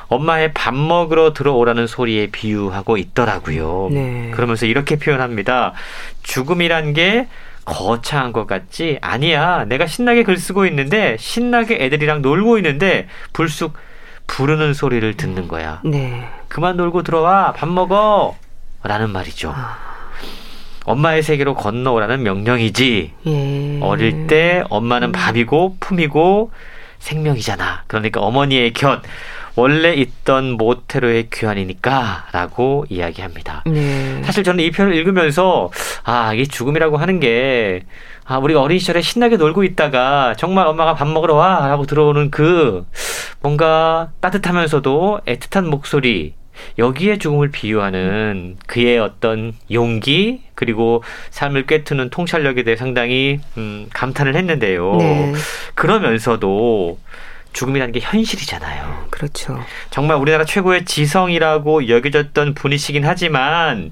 엄마의 0.08 0.54
밥 0.54 0.76
먹으러 0.76 1.34
들어오라는 1.34 1.88
소리에 1.88 2.28
비유하고 2.28 2.98
있더라고요. 2.98 3.90
네. 3.92 4.32
그러면서 4.34 4.66
이렇게 4.66 4.98
표현합니다. 4.98 5.74
죽음이란 6.24 6.94
게 6.94 7.28
거창한 7.66 8.32
것 8.32 8.46
같지? 8.46 9.00
아니야. 9.02 9.66
내가 9.66 9.88
신나게 9.88 10.24
글 10.24 10.38
쓰고 10.38 10.68
있는데 10.68 11.18
신나게 11.20 11.78
애들이랑 11.80 12.22
놀고 12.22 12.58
있는데 12.58 13.08
불쑥 13.34 13.74
부르는 14.28 14.74
소리를 14.74 15.16
듣는 15.16 15.48
거야. 15.48 15.82
네. 15.84 16.28
그만 16.48 16.78
놀고 16.78 17.02
들어와. 17.04 17.54
밥 17.54 17.68
먹어. 17.68 18.36
라는 18.88 19.10
말이죠. 19.10 19.54
아. 19.56 19.78
엄마의 20.86 21.24
세계로 21.24 21.56
건너오라는 21.56 22.24
명령이지. 22.24 23.12
예. 23.26 23.80
어릴 23.82 24.28
때 24.28 24.64
엄마는 24.70 25.12
밥이고 25.12 25.78
품이고 25.80 26.52
생명이잖아. 27.00 27.84
그러니까 27.88 28.22
어머니의 28.22 28.74
곁 28.74 29.02
원래 29.56 29.94
있던 29.94 30.52
모태로의 30.52 31.30
귀환이니까라고 31.32 32.86
이야기합니다. 32.90 33.64
네. 33.66 34.22
사실 34.24 34.44
저는 34.44 34.64
이 34.64 34.72
편을 34.72 34.94
읽으면서 34.96 35.72
아 36.04 36.34
이게 36.34 36.46
죽음이라고 36.46 36.98
하는 36.98 37.20
게 37.20 37.86
아, 38.26 38.38
우리가 38.40 38.62
어린 38.62 38.80
시절에 38.80 39.02
신나게 39.02 39.38
놀고 39.38 39.64
있다가 39.64 40.34
정말 40.36 40.68
엄마가 40.68 40.96
밥 40.96 41.08
먹으러 41.08 41.36
와 41.36 41.68
라고 41.68 41.86
들어오는 41.86 42.32
그 42.32 42.86
뭔가 43.40 44.10
따뜻하면서도 44.20 45.22
애틋한 45.26 45.66
목소리 45.68 46.34
여기에 46.78 47.18
죽음을 47.18 47.50
비유하는 47.52 48.58
그의 48.68 49.00
어떤 49.00 49.54
용기 49.72 50.42
그리고 50.56 51.04
삶을 51.32 51.66
꿰트는 51.66 52.10
통찰력에 52.10 52.64
대해 52.64 52.76
상당히 52.76 53.40
음, 53.58 53.88
감탄을 53.94 54.36
했는데요. 54.36 54.96
네. 54.98 55.34
그러면서도 55.76 57.00
죽음이라는 57.54 57.94
게 57.94 58.00
현실이잖아요. 58.02 59.08
그렇죠. 59.10 59.60
정말 59.90 60.18
우리나라 60.18 60.44
최고의 60.44 60.86
지성이라고 60.86 61.88
여겨졌던 61.88 62.54
분이시긴 62.54 63.06
하지만 63.06 63.92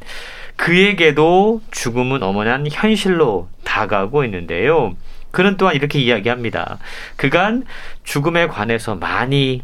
그에게도 0.58 1.62
죽음은 1.72 2.24
어머난 2.24 2.68
현실로 2.70 3.50
다가오고 3.64 4.26
있는데요. 4.26 4.96
그는 5.32 5.58
또한 5.58 5.76
이렇게 5.76 6.00
이야기합니다. 6.00 6.78
그간 7.16 7.66
죽음에 8.04 8.48
관해서 8.48 8.96
많이 8.96 9.64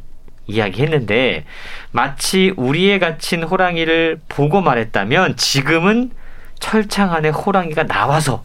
이야기했는데 0.49 1.45
마치 1.91 2.53
우리에 2.57 2.99
갇힌 2.99 3.43
호랑이를 3.43 4.19
보고 4.27 4.61
말했다면 4.61 5.37
지금은 5.37 6.11
철창 6.59 7.13
안에 7.13 7.29
호랑이가 7.29 7.83
나와서 7.87 8.43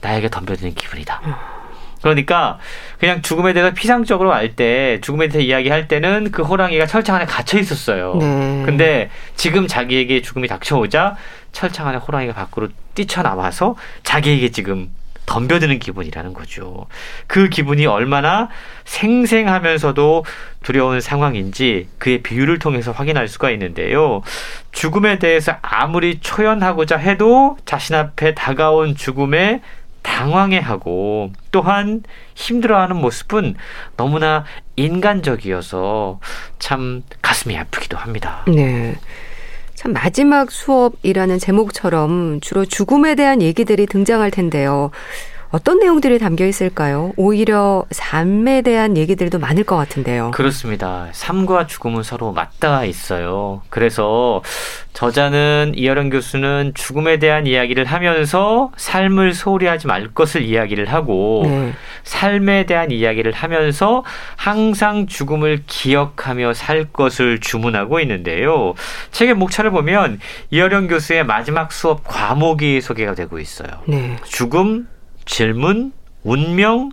나에게 0.00 0.28
덤벼드는 0.28 0.74
기분이다. 0.74 1.20
그러니까 2.02 2.58
그냥 2.98 3.22
죽음에 3.22 3.54
대해서 3.54 3.72
피상적으로 3.74 4.34
알 4.34 4.54
때 4.56 5.00
죽음에 5.00 5.28
대해서 5.28 5.48
이야기할 5.48 5.88
때는 5.88 6.30
그 6.30 6.42
호랑이가 6.42 6.86
철창 6.86 7.16
안에 7.16 7.24
갇혀 7.24 7.58
있었어요. 7.58 8.16
네. 8.20 8.62
근데 8.66 9.10
지금 9.36 9.66
자기에게 9.66 10.20
죽음이 10.20 10.46
닥쳐오자 10.46 11.16
철창 11.52 11.88
안에 11.88 11.96
호랑이가 11.96 12.34
밖으로 12.34 12.68
뛰쳐나와서 12.94 13.76
자기에게 14.02 14.50
지금 14.50 14.90
덤벼드는 15.26 15.78
기분이라는 15.78 16.34
거죠. 16.34 16.86
그 17.26 17.48
기분이 17.48 17.86
얼마나 17.86 18.48
생생하면서도 18.84 20.24
두려운 20.62 21.00
상황인지 21.00 21.88
그의 21.98 22.22
비유를 22.22 22.58
통해서 22.58 22.92
확인할 22.92 23.28
수가 23.28 23.50
있는데요. 23.50 24.22
죽음에 24.72 25.18
대해서 25.18 25.56
아무리 25.62 26.20
초연하고자 26.20 26.96
해도 26.98 27.56
자신 27.64 27.94
앞에 27.94 28.34
다가온 28.34 28.94
죽음에 28.96 29.60
당황해하고 30.02 31.32
또한 31.50 32.02
힘들어하는 32.34 32.96
모습은 32.96 33.54
너무나 33.96 34.44
인간적이어서 34.76 36.20
참 36.58 37.02
가슴이 37.22 37.56
아프기도 37.56 37.96
합니다. 37.96 38.44
네. 38.46 38.94
참 39.84 39.92
마지막 39.92 40.50
수업이라는 40.50 41.38
제목처럼 41.38 42.40
주로 42.40 42.64
죽음에 42.64 43.14
대한 43.14 43.42
얘기들이 43.42 43.84
등장할 43.84 44.30
텐데요. 44.30 44.90
어떤 45.54 45.78
내용들이 45.78 46.18
담겨 46.18 46.44
있을까요? 46.46 47.12
오히려 47.16 47.84
삶에 47.92 48.62
대한 48.62 48.96
얘기들도 48.96 49.38
많을 49.38 49.62
것 49.62 49.76
같은데요. 49.76 50.32
그렇습니다. 50.32 51.06
삶과 51.12 51.68
죽음은 51.68 52.02
서로 52.02 52.32
맞닿아 52.32 52.84
있어요. 52.84 53.62
그래서 53.68 54.42
저자는 54.94 55.74
이여령 55.76 56.10
교수는 56.10 56.72
죽음에 56.74 57.20
대한 57.20 57.46
이야기를 57.46 57.84
하면서 57.84 58.72
삶을 58.76 59.32
소홀히 59.32 59.66
하지 59.66 59.86
말 59.86 60.08
것을 60.12 60.42
이야기를 60.42 60.92
하고 60.92 61.42
네. 61.46 61.72
삶에 62.02 62.66
대한 62.66 62.90
이야기를 62.90 63.30
하면서 63.30 64.02
항상 64.34 65.06
죽음을 65.06 65.62
기억하며 65.68 66.54
살 66.54 66.86
것을 66.86 67.38
주문하고 67.38 68.00
있는데요. 68.00 68.74
책의 69.12 69.34
목차를 69.34 69.70
보면 69.70 70.18
이여령 70.50 70.88
교수의 70.88 71.24
마지막 71.24 71.70
수업 71.70 72.02
과목이 72.02 72.80
소개가 72.80 73.14
되고 73.14 73.38
있어요. 73.38 73.68
네. 73.86 74.16
죽음, 74.24 74.88
질문, 75.26 75.92
운명, 76.22 76.90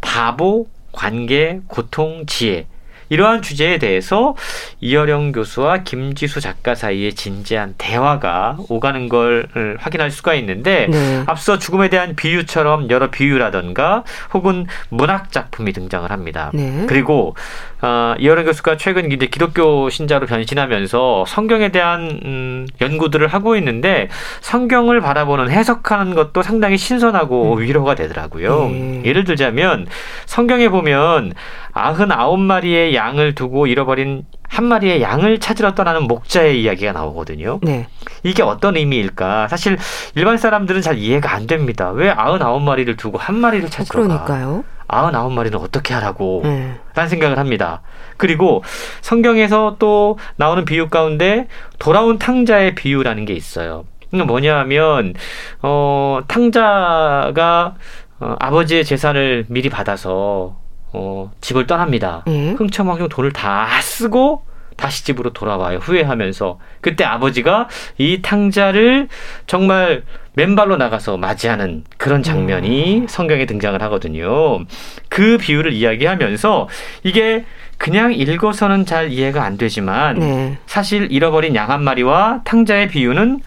바보, 0.00 0.68
관계, 0.92 1.60
고통, 1.66 2.24
지혜. 2.26 2.66
이러한 3.08 3.42
주제에 3.42 3.78
대해서 3.78 4.34
이여령 4.80 5.32
교수와 5.32 5.78
김지수 5.78 6.40
작가 6.40 6.74
사이에 6.74 7.10
진지한 7.12 7.74
대화가 7.78 8.56
오가는 8.68 9.08
걸 9.08 9.48
확인할 9.78 10.10
수가 10.10 10.34
있는데 10.34 10.88
네. 10.90 11.22
앞서 11.26 11.58
죽음에 11.58 11.88
대한 11.88 12.16
비유처럼 12.16 12.90
여러 12.90 13.10
비유라던가 13.10 14.04
혹은 14.32 14.66
문학 14.88 15.30
작품이 15.32 15.72
등장을 15.72 16.10
합니다. 16.10 16.50
네. 16.54 16.86
그리고 16.88 17.34
어, 17.82 18.14
이여령 18.18 18.46
교수가 18.46 18.78
최근 18.78 19.12
이제 19.12 19.26
기독교 19.26 19.90
신자로 19.90 20.26
변신하면서 20.26 21.26
성경에 21.26 21.68
대한 21.70 22.20
음, 22.24 22.66
연구들을 22.80 23.26
하고 23.26 23.56
있는데 23.56 24.08
성경을 24.40 25.00
바라보는 25.00 25.50
해석하는 25.50 26.14
것도 26.14 26.42
상당히 26.42 26.78
신선하고 26.78 27.56
위로가 27.56 27.94
되더라고요. 27.94 28.68
네. 28.68 29.02
예를 29.04 29.24
들자면 29.24 29.86
성경에 30.24 30.68
보면 30.68 31.34
아흔아홉 31.74 32.40
마리의 32.40 32.94
양을 32.94 33.34
두고 33.34 33.66
잃어버린 33.66 34.24
한 34.48 34.64
마리의 34.66 35.02
양을 35.02 35.40
찾으러 35.40 35.74
떠나는 35.74 36.04
목자의 36.04 36.62
이야기가 36.62 36.92
나오거든요. 36.92 37.58
네. 37.62 37.88
이게 38.22 38.42
어떤 38.42 38.76
의미일까? 38.76 39.48
사실 39.48 39.76
일반 40.14 40.38
사람들은 40.38 40.80
잘 40.80 40.96
이해가 40.96 41.34
안 41.34 41.46
됩니다. 41.48 41.90
왜 41.90 42.10
아흔아홉 42.10 42.62
마리를 42.62 42.96
두고 42.96 43.18
한 43.18 43.34
마리를 43.34 43.68
찾으러 43.68 44.02
가? 44.02 44.06
그러니까요. 44.06 44.64
아흔아홉 44.86 45.32
마리는 45.32 45.58
어떻게 45.58 45.92
하라고? 45.94 46.42
네. 46.44 46.78
라는 46.94 47.08
생각을 47.08 47.38
합니다. 47.38 47.82
그리고 48.16 48.62
성경에서 49.00 49.76
또 49.80 50.18
나오는 50.36 50.64
비유 50.64 50.88
가운데 50.88 51.48
돌아온 51.80 52.18
탕자의 52.18 52.76
비유라는 52.76 53.24
게 53.24 53.32
있어요. 53.32 53.84
이게 54.12 54.22
뭐냐 54.22 54.56
하면, 54.60 55.14
어, 55.62 56.20
탕자가 56.28 57.74
어, 58.20 58.36
아버지의 58.38 58.84
재산을 58.84 59.44
미리 59.48 59.68
받아서 59.68 60.56
어, 60.94 61.30
집을 61.40 61.66
떠납니다. 61.66 62.22
예. 62.28 62.52
흥청망청 62.52 63.08
돈을 63.08 63.32
다 63.32 63.68
쓰고 63.82 64.44
다시 64.76 65.04
집으로 65.04 65.32
돌아와요. 65.32 65.78
후회하면서. 65.78 66.58
그때 66.80 67.04
아버지가 67.04 67.68
이 67.98 68.22
탕자를 68.22 69.08
정말 69.46 70.02
맨발로 70.34 70.76
나가서 70.76 71.16
맞이하는 71.16 71.84
그런 71.96 72.22
장면이 72.24 73.06
성경에 73.08 73.46
등장을 73.46 73.80
하거든요. 73.82 74.60
그 75.08 75.38
비유를 75.38 75.72
이야기하면서 75.72 76.68
이게 77.04 77.44
그냥 77.78 78.12
읽어서는 78.12 78.84
잘 78.86 79.10
이해가 79.12 79.44
안 79.44 79.56
되지만 79.58 80.18
네. 80.18 80.58
사실 80.66 81.10
잃어버린 81.10 81.54
양 81.54 81.70
한 81.70 81.82
마리와 81.84 82.40
탕자의 82.44 82.88
비유는 82.88 83.40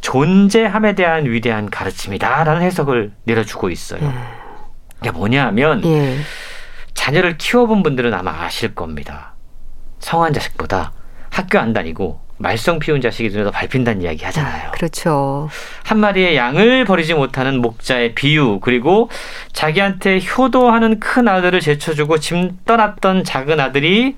존재함에 0.00 0.94
대한 0.94 1.26
위대한 1.26 1.68
가르침이다라는 1.70 2.62
해석을 2.62 3.10
내려주고 3.24 3.68
있어요. 3.70 4.00
이게 5.00 5.10
뭐냐 5.10 5.46
하면 5.46 5.84
예. 5.84 6.16
자녀를 6.98 7.38
키워본 7.38 7.84
분들은 7.84 8.12
아마 8.12 8.42
아실 8.42 8.74
겁니다. 8.74 9.34
성한 10.00 10.32
자식보다 10.32 10.92
학교 11.30 11.60
안 11.60 11.72
다니고 11.72 12.20
말썽 12.38 12.80
피운 12.80 13.00
자식이 13.00 13.28
눈에 13.28 13.44
더 13.44 13.52
밟힌다는 13.52 14.02
이야기 14.02 14.24
하잖아요. 14.24 14.72
그렇죠. 14.72 15.48
한 15.84 16.00
마리의 16.00 16.36
양을 16.36 16.84
버리지 16.84 17.14
못하는 17.14 17.62
목자의 17.62 18.16
비유, 18.16 18.58
그리고 18.60 19.10
자기한테 19.52 20.20
효도하는 20.20 20.98
큰 20.98 21.28
아들을 21.28 21.60
제쳐주고 21.60 22.18
짐 22.18 22.58
떠났던 22.64 23.22
작은 23.22 23.60
아들이 23.60 24.16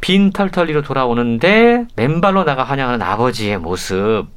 빈 0.00 0.32
털털이로 0.32 0.80
돌아오는데 0.82 1.84
맨발로 1.94 2.44
나가 2.44 2.64
환영하는 2.64 3.02
아버지의 3.02 3.58
모습. 3.58 4.28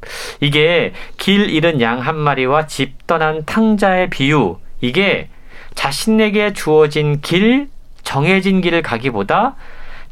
이게 0.42 0.92
길 1.18 1.50
잃은 1.50 1.80
양 1.80 2.02
한 2.02 2.18
마리와 2.18 2.68
집 2.68 3.08
떠난 3.08 3.46
탕자의 3.46 4.10
비유. 4.10 4.58
이게 4.82 5.30
자신에게 5.76 6.54
주어진 6.54 7.22
길, 7.22 7.70
정해진 8.04 8.62
길을 8.62 8.82
가기보다 8.82 9.56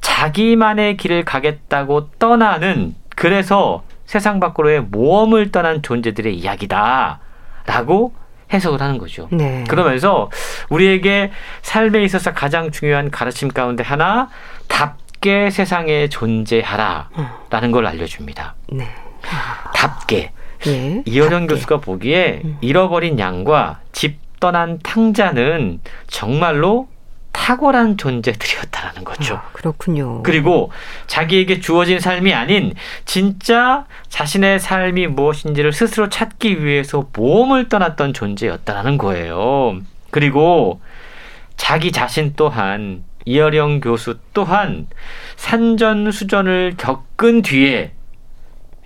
자기만의 0.01 0.97
길을 0.97 1.25
가겠다고 1.25 2.09
떠나는 2.19 2.95
그래서 3.15 3.83
세상 4.05 4.39
밖으로의 4.39 4.81
모험을 4.81 5.51
떠난 5.51 5.81
존재들의 5.81 6.35
이야기다. 6.35 7.19
라고 7.65 8.13
해석을 8.51 8.81
하는 8.81 8.97
거죠. 8.97 9.27
네. 9.31 9.63
그러면서 9.67 10.31
우리에게 10.69 11.31
삶에 11.61 12.03
있어서 12.03 12.33
가장 12.33 12.71
중요한 12.71 13.11
가르침 13.11 13.49
가운데 13.49 13.83
하나, 13.83 14.29
답게 14.67 15.51
세상에 15.51 16.07
존재하라. 16.07 17.09
라는 17.51 17.71
걸 17.71 17.85
알려줍니다. 17.85 18.55
네. 18.71 18.87
답게. 19.75 20.31
예. 20.67 21.03
답게. 21.05 21.55
교수가 21.55 21.77
보기에 21.77 22.41
음. 22.43 22.57
잃어버린 22.61 23.19
양과 23.19 23.81
집 23.91 24.17
떠난 24.39 24.79
탕자는 24.83 25.81
정말로 26.07 26.87
탁월한 27.31 27.97
존재들이었다라는 27.97 29.03
거죠. 29.03 29.35
아, 29.35 29.49
그렇군요. 29.53 30.23
그리고 30.23 30.71
자기에게 31.07 31.59
주어진 31.59 31.99
삶이 31.99 32.33
아닌 32.33 32.73
진짜 33.05 33.85
자신의 34.09 34.59
삶이 34.59 35.07
무엇인지를 35.07 35.71
스스로 35.71 36.09
찾기 36.09 36.63
위해서 36.63 37.07
모험을 37.13 37.69
떠났던 37.69 38.13
존재였다라는 38.13 38.97
거예요. 38.97 39.79
그리고 40.11 40.81
자기 41.55 41.91
자신 41.91 42.33
또한 42.35 43.03
이어령 43.25 43.79
교수 43.79 44.17
또한 44.33 44.87
산전수전을 45.35 46.75
겪은 46.77 47.41
뒤에 47.41 47.93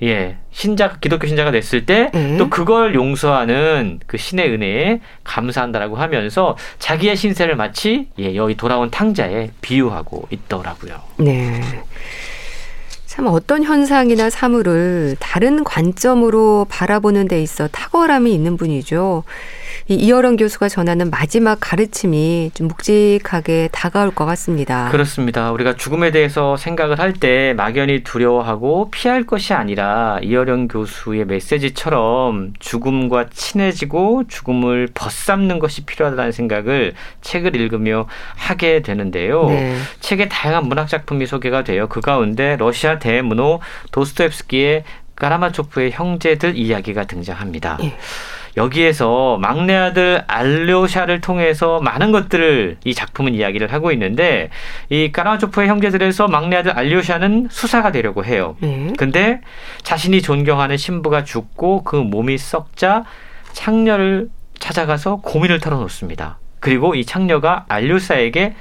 예 0.03 0.37
신자 0.51 0.97
기독교 0.99 1.27
신자가 1.27 1.51
됐을 1.51 1.85
때 1.85 2.11
네. 2.13 2.37
또 2.37 2.49
그걸 2.49 2.93
용서하는 2.93 3.99
그 4.05 4.17
신의 4.17 4.49
은혜에 4.51 4.99
감사한다라고 5.23 5.95
하면서 5.95 6.57
자기의 6.79 7.15
신세를 7.15 7.55
마치 7.55 8.07
예 8.19 8.35
여기 8.35 8.55
돌아온 8.55 8.91
탕자에 8.91 9.51
비유하고 9.61 10.27
있더라고요. 10.29 10.95
네. 11.17 11.61
참 13.05 13.27
어떤 13.27 13.63
현상이나 13.63 14.29
사물을 14.29 15.17
다른 15.19 15.63
관점으로 15.63 16.65
바라보는 16.67 17.27
데 17.27 17.41
있어 17.43 17.67
탁월함이 17.67 18.33
있는 18.33 18.57
분이죠. 18.57 19.23
이 19.89 19.95
이어령 19.95 20.37
교수가 20.37 20.69
전하는 20.69 21.09
마지막 21.09 21.57
가르침이 21.59 22.51
좀 22.53 22.67
묵직하게 22.69 23.69
다가올 23.73 24.11
것 24.11 24.25
같습니다. 24.25 24.89
그렇습니다. 24.91 25.51
우리가 25.51 25.75
죽음에 25.75 26.11
대해서 26.11 26.55
생각을 26.57 26.99
할 26.99 27.13
때 27.13 27.53
막연히 27.55 28.03
두려워하고 28.03 28.89
피할 28.89 29.23
것이 29.25 29.53
아니라 29.53 30.19
이어령 30.23 30.67
교수의 30.67 31.25
메시지처럼 31.25 32.53
죽음과 32.59 33.27
친해지고 33.31 34.23
죽음을 34.27 34.89
벗삼는 34.93 35.59
것이 35.59 35.85
필요하다는 35.85 36.31
생각을 36.31 36.93
책을 37.21 37.55
읽으며 37.55 38.07
하게 38.35 38.81
되는데요. 38.81 39.45
네. 39.45 39.77
책에 39.99 40.27
다양한 40.27 40.67
문학 40.67 40.87
작품이 40.87 41.27
소개가 41.27 41.63
돼요. 41.63 41.87
그 41.87 42.01
가운데 42.01 42.55
러시아 42.57 42.97
대문호 42.97 43.59
도스토옙스키의 43.91 44.83
까라마초프의 45.15 45.91
형제들 45.91 46.57
이야기가 46.57 47.05
등장합니다. 47.05 47.77
예. 47.83 47.95
여기에서 48.55 49.37
막내 49.39 49.75
아들 49.75 50.23
알료샤를 50.27 51.21
통해서 51.21 51.79
많은 51.81 52.11
것들을 52.11 52.77
이 52.83 52.93
작품은 52.93 53.33
이야기를 53.33 53.73
하고 53.73 53.91
있는데 53.91 54.49
이 54.89 55.11
까라마초프의 55.11 55.67
형제들에서 55.67 56.27
막내 56.27 56.57
아들 56.57 56.71
알료샤는 56.71 57.47
수사가 57.49 57.91
되려고 57.91 58.23
해요. 58.25 58.55
네. 58.59 58.93
근데 58.97 59.41
자신이 59.81 60.21
존경하는 60.21 60.77
신부가 60.77 61.23
죽고 61.23 61.83
그 61.83 61.95
몸이 61.95 62.37
썩자 62.37 63.03
창녀를 63.53 64.29
찾아가서 64.59 65.17
고민을 65.17 65.59
털어놓습니다. 65.59 66.39
그리고 66.59 66.95
이 66.95 67.05
창녀가 67.05 67.65
알류사에게 67.67 68.55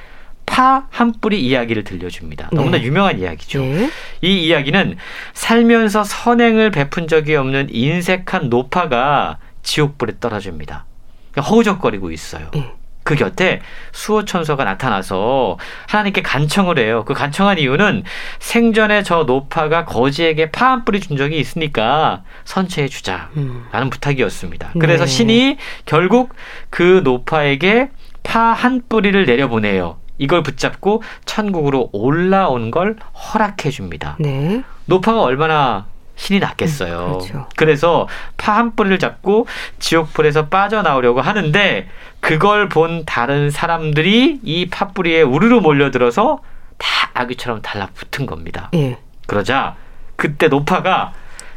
파한 0.44 1.14
뿌리 1.20 1.40
이야기를 1.40 1.85
들려줍니다. 1.85 2.50
너무나 2.52 2.76
네. 2.76 2.85
유명한 2.85 3.18
이야기죠. 3.18 3.61
네. 3.61 3.90
이 4.20 4.46
이야기는 4.46 4.96
살면서 5.33 6.05
선행을 6.05 6.70
베푼 6.70 7.09
적이 7.09 7.37
없는 7.37 7.68
인색한 7.70 8.50
노파가 8.50 9.38
지옥불에 9.62 10.14
떨어집니다. 10.20 10.85
그러니까 11.33 11.51
허우적거리고 11.51 12.11
있어요. 12.11 12.51
예. 12.57 12.72
그 13.05 13.16
곁에 13.16 13.61
수호 13.90 14.25
천사가 14.25 14.62
나타나서 14.62 15.59
하나님께 15.88 16.22
간청을 16.22 16.79
해요. 16.79 17.05
그 17.05 17.14
간청한 17.14 17.59
이유는 17.59 18.05
생전에 18.38 19.03
저 19.03 19.25
노파가 19.25 19.85
거지에게 19.87 20.53
파한 20.53 20.85
뿌리 20.85 21.01
준 21.01 21.16
적이 21.16 21.40
있으니까 21.40 22.22
선체해 22.44 22.87
주자. 22.87 23.31
음. 23.37 23.66
라는 23.72 23.90
부탁이었습니다. 23.90 24.70
그래서 24.79 25.05
네. 25.05 25.11
신이 25.11 25.57
결국 25.85 26.35
그 26.70 27.01
노파에게 27.03 27.90
파 28.22 28.53
한 28.53 28.83
뿌리를 28.88 29.25
내려보내요. 29.27 29.98
이걸 30.18 30.44
붙잡고 30.44 31.03
천국으로 31.25 31.90
올라온 31.92 32.70
걸 32.70 32.96
허락해 33.35 33.70
줍니다. 33.70 34.16
네. 34.20 34.62
노파가 34.87 35.22
얼마나 35.22 35.87
신이 36.23 36.39
났겠어요. 36.39 36.99
음, 37.07 37.13
그렇죠. 37.19 37.47
그래서 37.57 38.09
파 38.37 38.53
한 38.53 38.77
뿌리를 38.77 38.97
잡고 38.99 39.47
지옥불에서 39.81 40.47
빠져나오려고 40.49 41.21
하는데 41.21 41.89
그걸 42.21 42.69
본 42.69 43.05
다른 43.07 43.51
사람들이 43.51 44.41
이 44.45 44.67
파뿌리에 44.69 45.23
우르르 45.23 45.57
몰려들어서 45.61 46.39
다 46.79 47.11
아귀처럼 47.15 47.63
달라붙은 47.63 48.27
겁니다. 48.27 48.69
예. 48.75 48.99
그러자 49.27 49.75
그때 50.17 50.47
노파가 50.49 51.13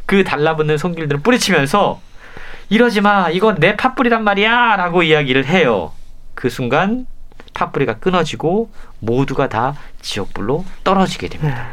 그 0.06 0.24
달라붙는 0.24 0.78
손길들을 0.78 1.20
뿌리치면서 1.20 2.00
이러지 2.68 3.02
마, 3.02 3.28
이건 3.30 3.56
내 3.60 3.76
팥뿌리란 3.76 4.24
말이야! 4.24 4.74
라고 4.76 5.04
이야기를 5.04 5.44
해요. 5.46 5.92
그 6.34 6.48
순간 6.48 7.06
팥뿌리가 7.54 7.98
끊어지고 7.98 8.70
모두가 8.98 9.48
다 9.48 9.74
지옥불로 10.00 10.64
떨어지게 10.82 11.28
됩니다. 11.28 11.68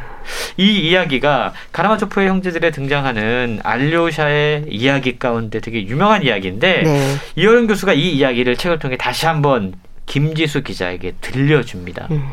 이 0.56 0.88
이야기가 0.88 1.52
가라마초프의 1.72 2.28
형제들에 2.28 2.70
등장하는 2.70 3.60
알료샤의 3.62 4.66
이야기 4.68 5.18
가운데 5.18 5.60
되게 5.60 5.86
유명한 5.86 6.22
이야기인데 6.22 6.82
네. 6.82 7.14
이어른 7.36 7.66
교수가 7.66 7.92
이 7.94 8.10
이야기를 8.10 8.56
책을 8.56 8.78
통해 8.78 8.96
다시 8.96 9.26
한번 9.26 9.74
김지수 10.06 10.62
기자에게 10.62 11.14
들려줍니다. 11.20 12.08
음. 12.10 12.24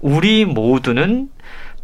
우리 0.00 0.44
모두는 0.44 1.28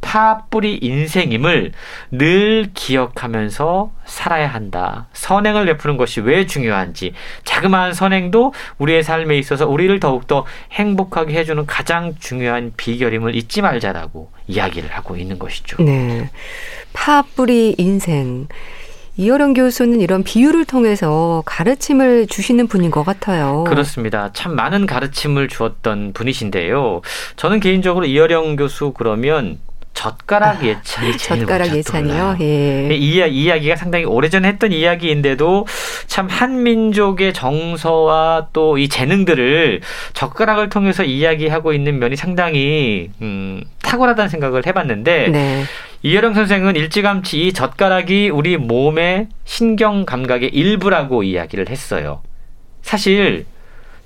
파뿌리 0.00 0.78
인생임을 0.80 1.72
늘 2.12 2.70
기억하면서 2.72 3.92
살아야 4.04 4.48
한다. 4.48 5.06
선행을 5.12 5.66
베푸는 5.66 5.96
것이 5.96 6.20
왜 6.20 6.46
중요한지, 6.46 7.12
자그마한 7.44 7.94
선행도 7.94 8.52
우리의 8.78 9.02
삶에 9.02 9.36
있어서 9.38 9.66
우리를 9.66 10.00
더욱더 10.00 10.46
행복하게 10.72 11.34
해주는 11.34 11.66
가장 11.66 12.14
중요한 12.18 12.72
비결임을 12.76 13.34
잊지 13.34 13.62
말자라고 13.62 14.30
이야기를 14.46 14.90
하고 14.90 15.16
있는 15.16 15.38
것이죠. 15.38 15.82
네. 15.82 16.30
파뿌리 16.92 17.74
인생. 17.78 18.48
이어령 19.18 19.52
교수는 19.52 20.00
이런 20.00 20.22
비유를 20.22 20.64
통해서 20.64 21.42
가르침을 21.44 22.28
주시는 22.28 22.68
분인 22.68 22.92
것 22.92 23.02
같아요. 23.02 23.64
그렇습니다. 23.66 24.30
참 24.32 24.54
많은 24.54 24.86
가르침을 24.86 25.48
주었던 25.48 26.12
분이신데요. 26.12 27.02
저는 27.34 27.58
개인적으로 27.58 28.06
이어령 28.06 28.54
교수 28.54 28.92
그러면 28.96 29.58
젓가락 29.98 30.64
예찬이 30.64 31.16
제일 31.16 31.40
젓가락 31.40 31.74
예찬이요. 31.74 32.36
예. 32.40 32.88
이, 32.92 33.16
이 33.16 33.44
이야기가 33.44 33.74
상당히 33.74 34.04
오래전에 34.04 34.46
했던 34.46 34.70
이야기인데도 34.72 35.66
참 36.06 36.28
한민족의 36.28 37.32
정서와 37.32 38.48
또 38.52 38.78
이 38.78 38.88
재능들을 38.88 39.80
젓가락을 40.12 40.68
통해서 40.68 41.02
이야기하고 41.02 41.72
있는 41.72 41.98
면이 41.98 42.14
상당히 42.14 43.10
음, 43.22 43.64
탁월하다는 43.82 44.28
생각을 44.28 44.66
해봤는데 44.66 45.28
네. 45.30 45.64
이혜령 46.02 46.34
선생은 46.34 46.76
일찌감치 46.76 47.48
이 47.48 47.52
젓가락이 47.52 48.28
우리 48.28 48.56
몸의 48.56 49.26
신경 49.44 50.04
감각의 50.04 50.50
일부라고 50.50 51.24
이야기를 51.24 51.70
했어요. 51.70 52.22
사실 52.82 53.46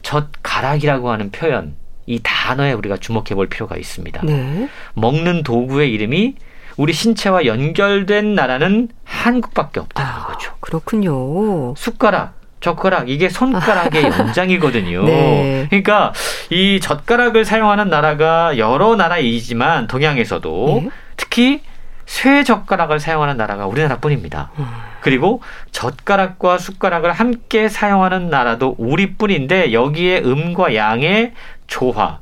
젓가락이라고 0.00 1.10
하는 1.10 1.30
표현 1.30 1.74
이 2.06 2.20
단어에 2.22 2.72
우리가 2.72 2.96
주목해 2.96 3.34
볼 3.34 3.48
필요가 3.48 3.76
있습니다. 3.76 4.22
네. 4.24 4.68
먹는 4.94 5.42
도구의 5.42 5.92
이름이 5.92 6.34
우리 6.76 6.92
신체와 6.92 7.46
연결된 7.46 8.34
나라는 8.34 8.88
한국밖에 9.04 9.80
없다는 9.80 10.10
아, 10.10 10.26
거죠. 10.26 10.52
그렇군요. 10.60 11.74
숟가락, 11.76 12.34
젓가락 12.60 13.08
이게 13.08 13.28
손가락의 13.28 14.04
연장이거든요. 14.18 15.04
네. 15.04 15.66
그러니까 15.68 16.12
이 16.50 16.80
젓가락을 16.80 17.44
사용하는 17.44 17.88
나라가 17.90 18.56
여러 18.58 18.96
나라이지만 18.96 19.86
동양에서도 19.86 20.80
네. 20.82 20.90
특히 21.16 21.60
쇠 22.06 22.42
젓가락을 22.44 23.00
사용하는 23.00 23.36
나라가 23.36 23.66
우리나라뿐입니다. 23.66 24.50
음. 24.58 24.91
그리고 25.02 25.42
젓가락과 25.72 26.58
숟가락을 26.58 27.12
함께 27.12 27.68
사용하는 27.68 28.30
나라도 28.30 28.76
우리뿐인데 28.78 29.72
여기에 29.72 30.22
음과 30.24 30.74
양의 30.74 31.32
조화, 31.66 32.20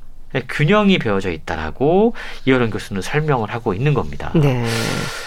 균형이 0.49 0.99
배어져 0.99 1.31
있다라고 1.31 2.15
이어른 2.47 2.71
교수는 2.71 3.03
설명을 3.03 3.53
하고 3.53 3.75
있는 3.75 3.95
겁니다. 3.95 4.33
네. 4.35 4.65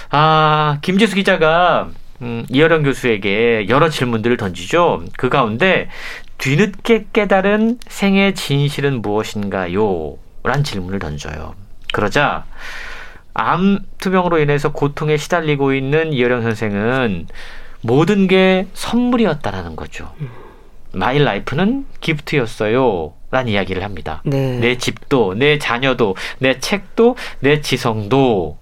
아, 0.09 0.79
김재수 0.81 1.15
기자가 1.15 1.89
음, 2.21 2.45
이어령 2.49 2.83
교수에게 2.83 3.67
여러 3.69 3.89
질문들을 3.89 4.37
던지죠. 4.37 5.03
그 5.17 5.29
가운데 5.29 5.89
뒤늦게 6.37 7.07
깨달은 7.13 7.79
생의 7.87 8.33
진실은 8.33 9.01
무엇인가요? 9.01 10.15
란 10.43 10.63
질문을 10.63 10.99
던져요. 10.99 11.55
그러자 11.91 12.45
암 13.33 13.79
투병으로 13.99 14.39
인해서 14.39 14.71
고통에 14.71 15.17
시달리고 15.17 15.73
있는 15.73 16.13
이어령 16.13 16.43
선생은 16.43 17.27
모든 17.81 18.27
게 18.27 18.67
선물이었다라는 18.73 19.75
거죠. 19.75 20.11
My 20.93 21.19
life는 21.19 21.85
gift였어요. 22.01 23.13
란 23.31 23.47
이야기를 23.47 23.83
합니다. 23.83 24.21
네. 24.25 24.59
내 24.59 24.77
집도, 24.77 25.33
내 25.33 25.57
자녀도, 25.57 26.15
내 26.37 26.59
책도, 26.59 27.15
내 27.39 27.61
지성도 27.61 28.59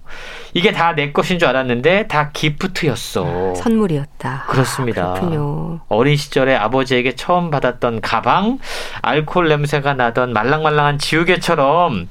이게 0.54 0.72
다 0.72 0.94
내 0.96 1.12
것인 1.12 1.40
줄 1.40 1.50
알았는데 1.50 2.08
다 2.08 2.30
gift였어. 2.32 3.56
선물이었다. 3.56 4.46
그렇습니다. 4.48 5.16
아. 5.22 5.80
어린 5.90 6.16
시절에 6.16 6.56
아버지에게 6.56 7.16
처음 7.16 7.52
받았던 7.52 8.00
가방, 8.00 8.60
알코올 9.02 9.50
냄새가 9.50 9.94
나던 9.96 10.32
말랑말랑한 10.32 11.00
지우개처럼 11.00 12.08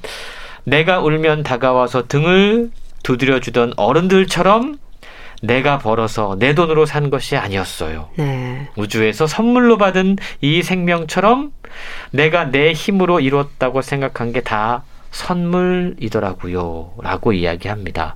내가 0.63 0.99
울면 1.01 1.43
다가와서 1.43 2.07
등을 2.07 2.71
두드려 3.03 3.39
주던 3.39 3.73
어른들처럼 3.77 4.77
내가 5.43 5.79
벌어서 5.79 6.35
내 6.37 6.53
돈으로 6.53 6.85
산 6.85 7.09
것이 7.09 7.35
아니었어요. 7.35 8.09
네. 8.15 8.67
우주에서 8.75 9.25
선물로 9.25 9.77
받은 9.79 10.17
이 10.41 10.61
생명처럼 10.61 11.51
내가 12.11 12.45
내 12.45 12.73
힘으로 12.73 13.19
이뤘다고 13.19 13.81
생각한 13.81 14.33
게 14.33 14.41
다 14.41 14.83
선물이더라고요. 15.11 16.93
라고 17.01 17.33
이야기합니다. 17.33 18.15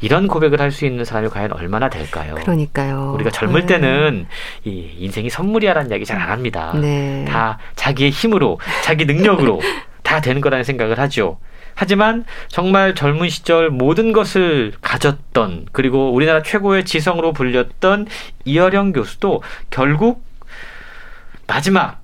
이런 0.00 0.28
고백을 0.28 0.60
할 0.60 0.70
수 0.70 0.84
있는 0.86 1.04
사람이 1.04 1.28
과연 1.30 1.52
얼마나 1.52 1.88
될까요? 1.88 2.34
그러니까요. 2.36 3.12
우리가 3.14 3.30
젊을 3.30 3.62
네. 3.62 3.66
때는 3.66 4.26
이 4.64 4.90
인생이 4.98 5.28
선물이야라는 5.30 5.90
이야기 5.90 6.04
잘 6.04 6.16
안 6.20 6.30
합니다. 6.30 6.72
네. 6.80 7.24
다 7.26 7.58
자기의 7.74 8.10
힘으로, 8.10 8.58
자기 8.84 9.06
능력으로 9.06 9.60
다 10.04 10.20
되는 10.20 10.40
거라는 10.40 10.62
생각을 10.64 10.98
하죠. 11.00 11.38
하지만 11.76 12.24
정말 12.48 12.94
젊은 12.94 13.28
시절 13.28 13.70
모든 13.70 14.12
것을 14.12 14.72
가졌던 14.80 15.66
그리고 15.72 16.12
우리나라 16.12 16.42
최고의 16.42 16.84
지성으로 16.84 17.32
불렸던 17.32 18.06
이어령 18.46 18.92
교수도 18.92 19.42
결국 19.70 20.24
마지막 21.46 22.00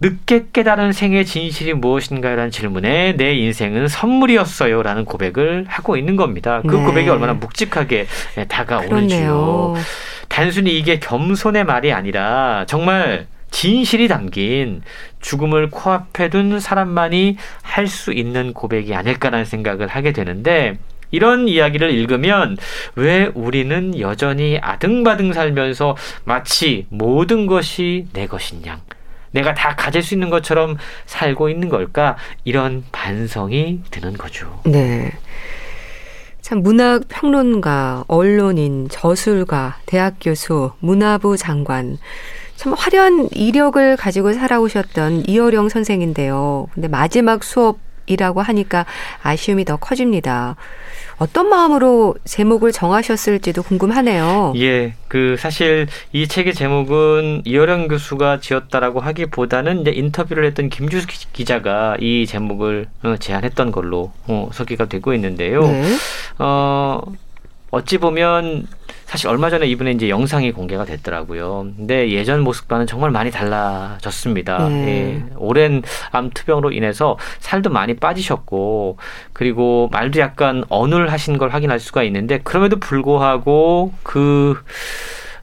늦게 0.00 0.48
깨달은 0.52 0.92
생의 0.92 1.24
진실이 1.24 1.72
무엇인가라는 1.72 2.50
질문에 2.50 3.16
내 3.16 3.34
인생은 3.34 3.88
선물이었어요 3.88 4.82
라는 4.82 5.06
고백을 5.06 5.64
하고 5.66 5.96
있는 5.96 6.16
겁니다. 6.16 6.60
그 6.66 6.76
네. 6.76 6.84
고백이 6.84 7.08
얼마나 7.08 7.32
묵직하게 7.32 8.06
예, 8.36 8.44
다가오는지요. 8.44 9.18
그렇네요. 9.18 9.74
단순히 10.28 10.78
이게 10.78 10.98
겸손의 10.98 11.64
말이 11.64 11.92
아니라 11.92 12.66
정말 12.68 13.26
진실이 13.56 14.08
담긴 14.08 14.82
죽음을 15.22 15.70
코앞에 15.70 16.28
둔 16.28 16.60
사람만이 16.60 17.38
할 17.62 17.86
수 17.86 18.12
있는 18.12 18.52
고백이 18.52 18.94
아닐까라는 18.94 19.46
생각을 19.46 19.86
하게 19.86 20.12
되는데 20.12 20.76
이런 21.10 21.48
이야기를 21.48 21.90
읽으면 21.90 22.58
왜 22.96 23.30
우리는 23.32 23.98
여전히 23.98 24.58
아등바등 24.60 25.32
살면서 25.32 25.96
마치 26.24 26.86
모든 26.90 27.46
것이 27.46 28.08
내 28.12 28.26
것인 28.26 28.66
양 28.66 28.82
내가 29.30 29.54
다 29.54 29.74
가질 29.74 30.02
수 30.02 30.12
있는 30.12 30.28
것처럼 30.28 30.76
살고 31.06 31.48
있는 31.48 31.70
걸까 31.70 32.18
이런 32.44 32.84
반성이 32.92 33.80
드는 33.90 34.18
거죠. 34.18 34.60
네. 34.66 35.12
참 36.42 36.62
문학 36.62 37.08
평론가, 37.08 38.04
언론인, 38.06 38.88
저술가, 38.90 39.78
대학 39.86 40.16
교수, 40.20 40.72
문화부 40.80 41.38
장관 41.38 41.96
참 42.56 42.72
화려한 42.72 43.28
이력을 43.32 43.96
가지고 43.96 44.32
살아오셨던 44.32 45.24
이어령 45.28 45.68
선생인데요. 45.68 46.68
근데 46.74 46.88
마지막 46.88 47.44
수업이라고 47.44 48.40
하니까 48.42 48.86
아쉬움이 49.22 49.64
더 49.64 49.76
커집니다. 49.76 50.56
어떤 51.18 51.48
마음으로 51.48 52.14
제목을 52.24 52.72
정하셨을지도 52.72 53.62
궁금하네요. 53.62 54.52
예, 54.56 54.94
그 55.08 55.36
사실 55.38 55.86
이 56.12 56.28
책의 56.28 56.52
제목은 56.52 57.42
이어령 57.46 57.88
교수가 57.88 58.40
지었다라고 58.40 59.00
하기보다는 59.00 59.80
이제 59.80 59.92
인터뷰를 59.92 60.44
했던 60.44 60.68
김주수 60.68 61.06
기- 61.06 61.26
기자가 61.32 61.96
이 62.00 62.26
제목을 62.26 62.86
어, 63.02 63.16
제안했던 63.18 63.72
걸로 63.72 64.12
어, 64.26 64.50
소개가 64.52 64.86
되고 64.86 65.14
있는데요. 65.14 65.60
네. 65.62 65.84
어, 66.38 67.00
어찌 67.70 67.98
보면 67.98 68.66
사실 69.06 69.28
얼마 69.28 69.50
전에 69.50 69.66
이분의 69.66 69.94
이제 69.94 70.08
영상이 70.08 70.50
공개가 70.52 70.84
됐더라고요. 70.84 71.68
근데 71.76 72.10
예전 72.10 72.40
모습과는 72.40 72.86
정말 72.86 73.10
많이 73.10 73.30
달라졌습니다. 73.30 74.68
네. 74.68 74.86
예, 74.88 75.22
오랜 75.36 75.82
암 76.10 76.30
투병으로 76.30 76.72
인해서 76.72 77.16
살도 77.38 77.70
많이 77.70 77.94
빠지셨고 77.94 78.98
그리고 79.32 79.88
말도 79.92 80.18
약간 80.20 80.64
어눌하신 80.68 81.38
걸 81.38 81.50
확인할 81.50 81.78
수가 81.78 82.02
있는데 82.04 82.38
그럼에도 82.38 82.78
불구하고 82.78 83.92
그 84.02 84.60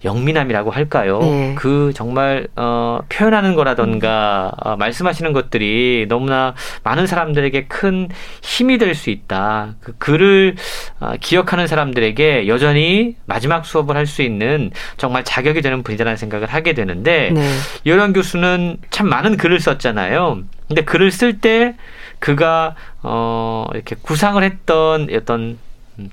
영민함이라고 0.06 0.72
할까요? 0.72 1.20
네. 1.20 1.56
그 1.58 1.92
정말 1.96 2.48
어, 2.56 3.00
표현하는 3.10 3.56
거라던가 3.56 4.52
어, 4.58 4.76
말씀하시는 4.76 5.32
것들이 5.34 6.06
너무나 6.10 6.54
많은 6.84 7.08
사람들에게 7.08 7.66
큰 7.68 8.10
힘이 8.42 8.78
될 8.78 8.94
수 8.94 9.10
있다. 9.10 9.76
그 9.82 9.94
글을 9.98 10.56
어, 11.00 11.14
기억하는 11.20 11.66
사람들에게 11.68 12.48
여전히 12.48 13.16
마지막 13.26 13.66
수업을 13.66 13.96
할 13.96 14.06
수 14.06 14.22
있는 14.22 14.70
정말 14.98 15.24
자격이 15.24 15.62
되는 15.62 15.82
분이라는 15.82 16.18
생각을 16.18 16.48
하게 16.48 16.74
되는데 16.74 17.32
네. 17.34 17.50
이런 17.86 18.14
교수는 18.14 18.78
참 18.92 19.08
많은 19.08 19.38
글을 19.38 19.60
썼잖아요. 19.60 20.40
근데 20.68 20.84
글을 20.84 21.10
쓸 21.12 21.40
때 21.40 21.76
그가 22.20 22.76
어 23.02 23.66
이렇게 23.74 23.96
구상을 24.02 24.42
했던 24.44 25.08
어떤 25.16 25.40
음, 25.42 25.60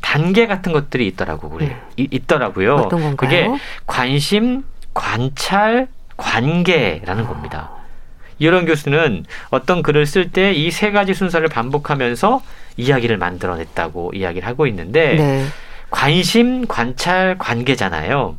단계 0.01 0.47
같은 0.47 0.73
것들이 0.73 1.07
있더라고 1.09 1.49
그래 1.51 1.67
네. 1.69 1.77
이- 1.97 2.09
있더라고요. 2.11 2.75
어떤 2.77 3.01
건가요? 3.01 3.17
그게 3.17 3.49
관심, 3.87 4.65
관찰, 4.95 5.89
관계라는 6.17 7.27
겁니다. 7.27 7.71
이런 8.39 8.65
교수는 8.67 9.25
어떤 9.51 9.83
글을 9.83 10.07
쓸 10.07 10.31
때 10.33 10.53
이 10.53 10.71
세 10.71 10.91
가지 10.93 11.15
순서를 11.15 11.49
반복하면서 11.49 12.43
이야기를 12.77 13.17
만들어냈다고 13.19 14.13
이야기를 14.15 14.47
하고 14.49 14.67
있는데 14.67 15.15
네. 15.17 15.47
관심, 15.91 16.67
관찰, 16.67 17.37
관계잖아요. 17.39 18.37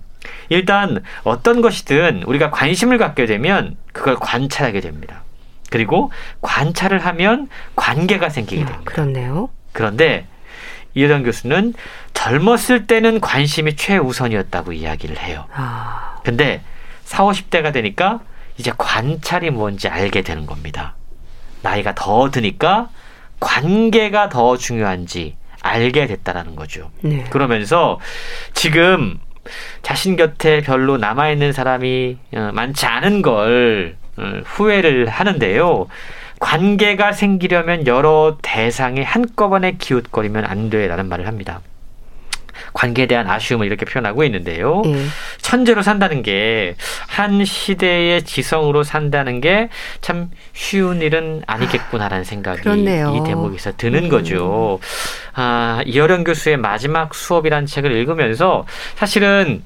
일단 0.49 1.03
어떤 1.23 1.61
것이든 1.61 2.23
우리가 2.25 2.51
관심을 2.51 2.97
갖게 2.97 3.25
되면 3.25 3.75
그걸 3.93 4.15
관찰하게 4.15 4.79
됩니다. 4.81 5.23
그리고 5.69 6.11
관찰을 6.41 6.99
하면 6.99 7.49
관계가 7.75 8.29
생기게 8.29 8.63
아, 8.63 8.65
됩니다. 8.65 8.91
그렇네요. 8.91 9.49
그런데 9.73 10.25
이여정 10.93 11.23
교수는 11.23 11.73
젊었을 12.13 12.87
때는 12.87 13.21
관심이 13.21 13.75
최우선이었다고 13.75 14.73
이야기를 14.73 15.19
해요. 15.19 15.45
아. 15.53 16.19
근데 16.23 16.61
4, 17.05 17.23
50대가 17.23 17.73
되니까 17.73 18.21
이제 18.57 18.71
관찰이 18.77 19.49
뭔지 19.49 19.87
알게 19.87 20.21
되는 20.21 20.45
겁니다. 20.45 20.95
나이가 21.61 21.95
더 21.95 22.29
드니까 22.29 22.89
관계가 23.39 24.29
더 24.29 24.57
중요한지 24.57 25.35
알게 25.61 26.07
됐다라는 26.07 26.55
거죠. 26.55 26.91
네. 27.01 27.23
그러면서 27.29 27.99
지금 28.53 29.19
자신 29.81 30.15
곁에 30.15 30.61
별로 30.61 30.97
남아있는 30.97 31.53
사람이 31.53 32.17
어, 32.35 32.51
많지 32.53 32.85
않은 32.85 33.21
걸 33.21 33.95
어, 34.17 34.41
후회를 34.45 35.07
하는데요. 35.09 35.87
관계가 36.41 37.13
생기려면 37.13 37.85
여러 37.87 38.37
대상에 38.41 39.03
한꺼번에 39.03 39.75
기웃거리면 39.77 40.43
안 40.43 40.69
돼라는 40.69 41.07
말을 41.07 41.27
합니다. 41.27 41.61
관계에 42.73 43.05
대한 43.05 43.29
아쉬움을 43.29 43.67
이렇게 43.67 43.85
표현하고 43.85 44.23
있는데요. 44.25 44.81
예. 44.85 45.05
천재로 45.41 45.81
산다는 45.81 46.23
게 46.23 46.75
한 47.07 47.43
시대의 47.45 48.23
지성으로 48.23 48.83
산다는 48.83 49.39
게 49.41 49.69
참 50.01 50.29
쉬운 50.53 51.01
일은 51.01 51.43
아니겠구나라는 51.45 52.23
생각이 52.23 52.61
그렇네요. 52.61 53.13
이 53.15 53.27
대목에서 53.27 53.73
드는 53.77 54.05
음. 54.05 54.09
거죠. 54.09 54.79
아, 55.33 55.81
이어령 55.85 56.23
교수의 56.23 56.57
마지막 56.57 57.13
수업이라는 57.13 57.67
책을 57.67 57.91
읽으면서 57.91 58.65
사실은 58.95 59.63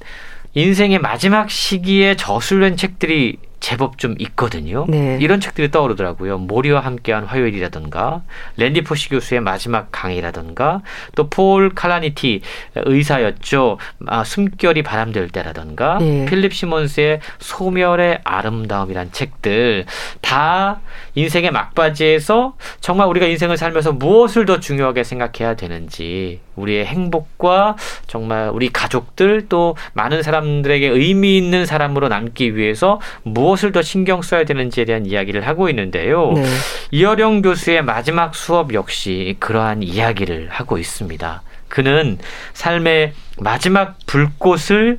인생의 0.54 0.98
마지막 0.98 1.50
시기에 1.50 2.16
저술된 2.16 2.76
책들이 2.76 3.38
제법 3.60 3.98
좀 3.98 4.14
있거든요. 4.18 4.84
네. 4.88 5.18
이런 5.20 5.40
책들이 5.40 5.70
떠오르더라고요. 5.70 6.38
모리와 6.38 6.80
함께한 6.80 7.24
화요일이라든가 7.24 8.22
랜디 8.56 8.82
포시 8.82 9.08
교수의 9.08 9.40
마지막 9.40 9.88
강의라든가 9.92 10.82
또 11.14 11.26
폴 11.28 11.70
칼라니티 11.74 12.40
의사였죠. 12.76 13.78
아, 14.06 14.24
숨결이 14.24 14.82
바람될 14.82 15.28
때라든가 15.30 15.98
네. 15.98 16.24
필립 16.26 16.54
시몬스의 16.54 17.20
소멸의 17.38 18.20
아름다움이란 18.24 19.12
책들 19.12 19.84
다 20.20 20.80
인생의 21.14 21.50
막바지에서 21.50 22.56
정말 22.80 23.08
우리가 23.08 23.26
인생을 23.26 23.56
살면서 23.56 23.92
무엇을 23.92 24.46
더 24.46 24.60
중요하게 24.60 25.04
생각해야 25.04 25.56
되는지 25.56 26.40
우리의 26.56 26.86
행복과 26.86 27.76
정말 28.06 28.50
우리 28.50 28.70
가족들 28.70 29.48
또 29.48 29.76
많은 29.92 30.22
사람들에게 30.22 30.88
의미 30.88 31.36
있는 31.36 31.66
사람으로 31.66 32.08
남기 32.08 32.56
위해서 32.56 33.00
무엇 33.22 33.45
을 33.64 33.72
더 33.72 33.82
신경 33.82 34.22
써야 34.22 34.44
되는지에 34.44 34.84
대한 34.84 35.06
이야기를 35.06 35.46
하고 35.46 35.68
있는데요. 35.68 36.32
네. 36.32 36.44
이어령 36.90 37.42
교수의 37.42 37.82
마지막 37.82 38.34
수업 38.34 38.72
역시 38.74 39.36
그러한 39.38 39.82
이야기를 39.82 40.48
하고 40.50 40.78
있습니다. 40.78 41.42
그는 41.68 42.18
삶의 42.54 43.12
마지막 43.38 43.98
불꽃을 44.06 44.98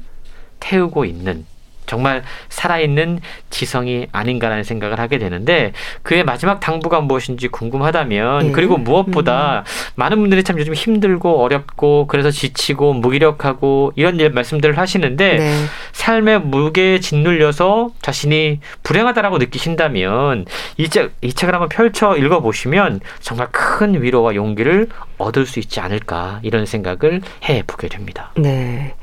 태우고 0.59 1.05
있는 1.05 1.45
정말 1.88 2.23
살아있는 2.49 3.21
지성이 3.49 4.07
아닌가라는 4.11 4.63
생각을 4.63 4.99
하게 4.99 5.17
되는데 5.17 5.71
그의 6.03 6.23
마지막 6.23 6.59
당부가 6.59 7.01
무엇인지 7.01 7.47
궁금하다면 7.47 8.47
네. 8.47 8.51
그리고 8.51 8.77
무엇보다 8.77 9.59
음. 9.59 9.63
많은 9.95 10.19
분들이 10.19 10.43
참 10.43 10.59
요즘 10.59 10.73
힘들고 10.73 11.41
어렵고 11.41 12.05
그래서 12.07 12.29
지치고 12.29 12.93
무기력하고 12.93 13.93
이런 13.95 14.17
말씀들을 14.33 14.77
하시는데 14.77 15.38
네. 15.38 15.65
삶의 15.93 16.41
무게에 16.41 16.99
짓눌려서 16.99 17.89
자신이 18.01 18.59
불행하다라고 18.83 19.38
느끼신다면 19.38 20.45
이, 20.77 20.89
책, 20.89 21.13
이 21.21 21.33
책을 21.33 21.53
한번 21.53 21.69
펼쳐 21.69 22.15
읽어보시면 22.17 22.99
정말 23.21 23.47
큰 23.51 24.01
위로와 24.01 24.35
용기를 24.35 24.89
얻을 25.17 25.45
수 25.45 25.59
있지 25.59 25.79
않을까 25.79 26.39
이런 26.43 26.65
생각을 26.65 27.21
해보게 27.47 27.88
됩니다. 27.88 28.31
네. 28.35 28.93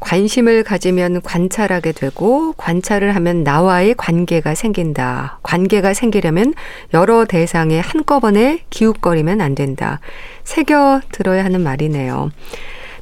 관심을 0.00 0.64
가지면 0.64 1.22
관찰하게 1.22 1.92
되고 1.92 2.52
관찰을 2.56 3.14
하면 3.16 3.42
나와의 3.44 3.94
관계가 3.96 4.54
생긴다. 4.54 5.40
관계가 5.42 5.94
생기려면 5.94 6.54
여러 6.94 7.24
대상에 7.24 7.80
한꺼번에 7.80 8.60
기웃거리면 8.70 9.40
안 9.40 9.54
된다. 9.54 10.00
새겨 10.44 11.00
들어야 11.12 11.44
하는 11.44 11.62
말이네요. 11.62 12.30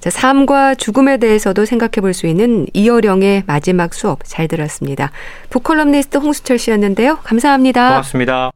자, 0.00 0.10
삶과 0.10 0.74
죽음에 0.76 1.16
대해서도 1.16 1.64
생각해 1.64 2.00
볼 2.00 2.12
수 2.14 2.26
있는 2.26 2.66
이어령의 2.72 3.44
마지막 3.46 3.92
수업 3.94 4.20
잘 4.24 4.46
들었습니다. 4.48 5.10
북칼럼니스트 5.50 6.18
홍수철 6.18 6.58
씨였는데요. 6.58 7.18
감사합니다. 7.24 7.88
고맙습니다. 7.88 8.50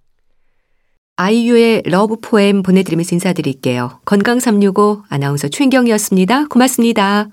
아이유의 1.17 1.83
Love 1.87 2.17
poem 2.23 2.63
보내드리면서 2.63 3.15
인사드릴게요. 3.15 4.01
건강365 4.07 5.03
아나운서 5.11 5.49
최인경이었습니다. 5.49 6.47
고맙습니다. 6.49 7.27